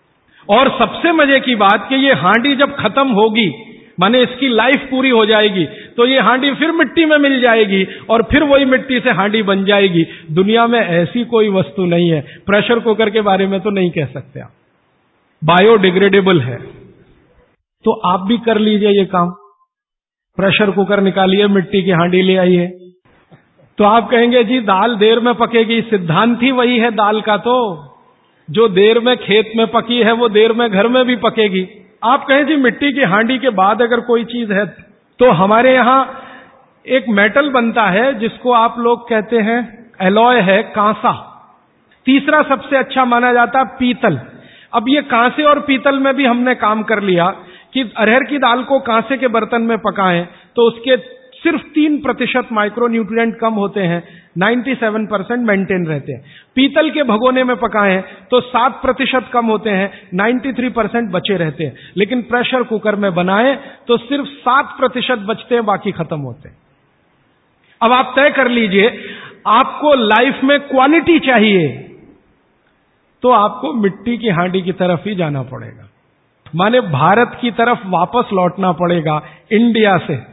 [0.49, 3.49] और सबसे मज़े की बात कि ये हांडी जब खत्म होगी,
[4.01, 5.65] माने इसकी लाइफ पूरी हो जाएगी
[5.97, 9.64] तो ये हांडी फिर मिट्टी में मिल जाएगी और फिर वही मिट्टी से हांडी बन
[9.64, 13.90] जाएगी। दुनिया में ऐसी कोई वस्तु नहीं है। प्रेशर कुकर के बारे में तो नहीं
[13.90, 14.53] कह सकते आप।
[15.45, 16.57] बायोडिग्रेडेबल है।
[17.84, 19.30] तो आप भी कर लीजिए ये काम।
[20.36, 22.66] प्रेशर कुकर निकालिए, मिट्टी की हांडी ले आइए।
[23.78, 27.88] तो आप कहेंगे, जी, दाल देर में पकेगी। सिद्धांत ही वही है दाल का तो।
[28.51, 31.68] जो देर में खेत में पकी है, वो देर में घर में भी पकेगी।
[32.05, 34.91] आप कहें, जी, मिट्टी की हांडी के बाद अगर कोई चीज़ है
[35.23, 35.99] तो हमारे यहाँ
[36.87, 39.59] एक मेटल बनता है, जिसको आप लोग कहते हैं
[40.03, 41.12] एलॉय है, कांसा।
[42.07, 44.18] तीसरा सबसे अच्छा माना जाता है पीतल।
[44.73, 47.27] अब ये कांसे और पीतल में भी हमने काम कर लिया
[47.73, 50.25] कि अरहर की दाल को कांसे के बर्तन में पकाएँ
[50.57, 50.97] तो उसके
[51.43, 54.03] सिर्फ़ तीन प्रतिशत माइक्रो माइक्रोन्यूट्रिएंट कम होते हैं
[54.38, 56.24] 97 परसेंट मेंटेन रहते हैं।
[56.55, 61.64] पीतल के भगोने में पकाएँ तो सात प्रतिशत कम होते हैं 93 परसेंट बचे रहते
[61.64, 63.57] हैं। लेकिन प्रेशर कुकर में बनाएँ
[63.88, 66.57] तो सिर्फ़ सात प्रतिशत बचते हैं, बाकी खत्म होते हैं।
[67.82, 68.99] अब आप तय कर लीजिए,
[69.47, 71.88] आपको लाइफ में क्वालिटी चाहिए
[73.22, 75.88] तो आपको मिट्टी की हांडी की तरफ़ ही जाना पड़ेगा।
[76.55, 79.22] माने भारत की तरफ़ वापस लौटना पड़ेगा,
[79.53, 80.32] इंडिया से।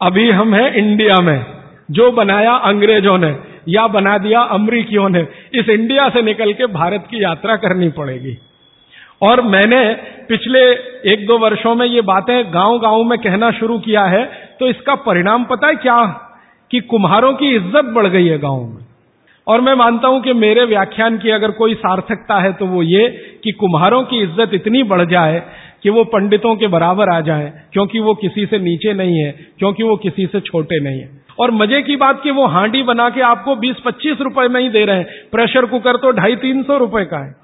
[0.00, 1.44] अभी हम हैं इंडिया में।
[1.90, 3.34] जो बनाया अंग्रेज़ों ने,
[3.68, 8.36] या बना दिया अमरीकियों ने, इस इंडिया से निकल के भारत की यात्रा करनी पड़ेगी।
[9.22, 9.82] और मैंने
[10.28, 10.60] पिछले
[11.12, 14.24] एक दो वर्षों में ये बातें गाँव गाँव में कहना शुरू किया है
[14.60, 16.04] तो इसका परिणाम पता है क्या?
[16.70, 18.84] कि कुम्हारों की इज़्ज़त बढ़ गई है गाँव में।
[19.46, 23.08] और मैं मानता हूँ कि मेरे व्याख्यान की अगर कोई सार्थकता है तो वो ये
[23.44, 25.42] कि कुम्हारों की इज़्ज़त इतनी बढ़ जाए
[25.82, 29.82] कि वो पंडितों के बराबर आ जाएँ, क्योंकि वो किसी से नीचे नहीं है, क्योंकि
[29.82, 31.10] वो किसी से छोटे नहीं है।
[31.40, 34.84] और मज़े की बात कि वो हांडी बना के आपको 20-25 रुपए में ही दे
[34.84, 37.34] रहे हैं। प्रेशर कुकर तो ढाई तीन सौ रुपए का है।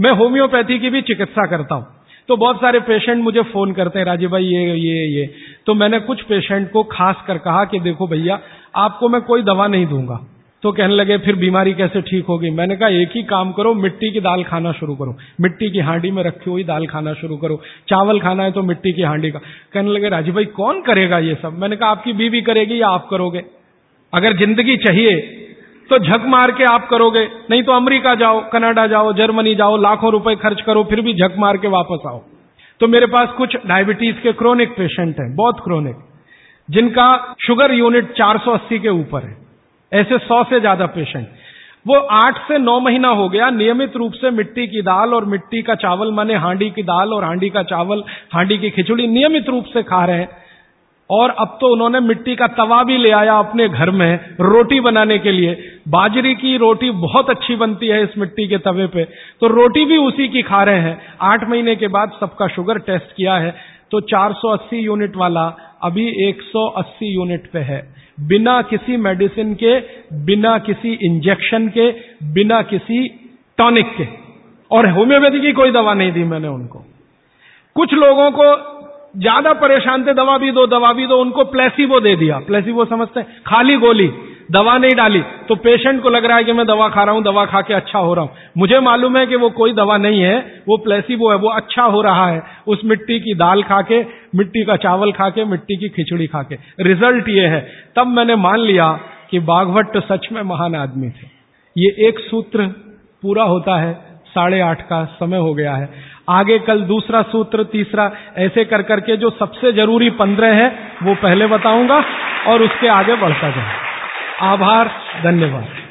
[0.00, 1.86] मैं होम्योपैथी की भी चिकित्सा करता हूँ।
[2.28, 5.30] तो बहुत सारे पेशेंट मुझे फ़ोन करते हैं, राजीव भाई, ये ये ये।
[5.66, 8.40] तो मैंने कुछ पेशेंट को खास कर कहा कि देखो भैया,
[8.76, 10.26] आपको मैं कोई दवा नहीं दूँगा।
[10.62, 12.50] तो कहने लगे, फिर बीमारी कैसे ठीक होगी?
[12.50, 16.10] मैंने कहा, एक ही काम करो, मिट्टी की दाल खाना शुरू करो। मिट्टी की हांडी
[16.10, 19.38] में रखी हुई दाल खाना शुरू करो। चावल खाना है तो मिट्टी की हांडी का
[19.74, 21.58] कहने लगे राजीव भाई, कौन करेगा ये सब?
[21.58, 23.44] मैंने कहा, आपकी बीवी करेगी या आप करोगे?
[24.12, 25.16] अगर ज़िंदगी चाहिए
[25.90, 30.12] तो झक मार के आप करोगे। नहीं तो अमेरिका जाओ, कनाडा जाओ, जर्मनी जाओ, लाखों
[30.12, 32.22] रुपए खर्च करो, फिर भी झक मार के वापस आओ।
[32.80, 35.96] तो मेरे पास कुछ डायबिटीज़ के क्रोनिक पेशेंट हैं, बहुत क्रोनिक,
[36.68, 39.38] जिनका शुगर यूनिट 480 के ऊपर है।
[39.92, 41.28] ऐसे सौ से ज़्यादा पेशेंट
[41.86, 45.62] वो आठ से नौ महीना हो गया, नियमित रूप से मिट्टी की दाल और मिट्टी
[45.62, 49.64] का चावल, माने हांडी की दाल और हांडी का चावल, हांडी की खिचड़ी नियमित रूप
[49.64, 50.28] से खा रहे हैं।
[51.10, 55.18] और अब तो उन्होंने मिट्टी का तवा भी ले आया अपने घर में, रोटी बनाने
[55.18, 55.54] के लिए।
[55.88, 59.04] बाजरी की रोटी बहुत अच्छी बनती है इस मिट्टी के तवे पे।
[59.40, 63.16] तो रोटी भी उसी की खा रहे हैं। आठ महीने के बाद सबका शुगर टेस्ट
[63.16, 63.54] किया है।
[63.90, 65.46] तो 480 यूनिट वाला
[65.82, 69.80] अभी 180 यूनिट पे है। बिना किसी मेडिसिन के,
[70.24, 71.90] बिना किसी इंजेक्शन के,
[72.32, 73.08] बिना किसी
[73.58, 74.06] टॉनिक के।
[74.70, 76.84] और होम्योपैथी की कोई दवा नहीं दी मैंने उनको।
[77.74, 78.70] कुछ लोगों को
[79.16, 83.20] ज़्यादा परेशान थे, दवा भी दो, दवा भी दो, उनको प्लेसिबो दे दिया। प्लेसिबो समझते
[83.20, 84.12] हैं। खाली गोली।
[84.50, 87.22] दवा नहीं डाली तो पेशेंट को लग रहा है कि मैं दवा खा रहा हूँ,
[87.24, 90.20] दवा खा के अच्छा हो रहा हूँ। मुझे मालूम है कि वो कोई दवा नहीं
[90.20, 94.00] है, वो प्लेसिबो है, वो अच्छा हो रहा है। उस मिट्टी की दाल खा के,
[94.34, 97.60] मिट्टी का चावल खा के, मिट्टी की खिचड़ी खा के। रिज़ल्ट ये है।
[97.96, 98.92] तब मैंने मान लिया
[99.30, 101.28] कि बाघभट्ट सच में महान आदमी थे।
[101.76, 102.66] ये एक सूत्र
[103.22, 103.92] पूरा होता है,
[104.26, 105.88] साढ़े आठ का समय हो गया है।
[106.28, 110.68] आगे कल दूसरा सूत्र, तीसरा, ऐसे कर करके जो सबसे ज़रूरी पंद्रह है,
[111.02, 112.04] वो पहले बताऊँगा
[112.46, 113.89] और उसके आगे बढ़ता जाए
[114.40, 114.88] आभार
[115.24, 115.89] धन्यवाद।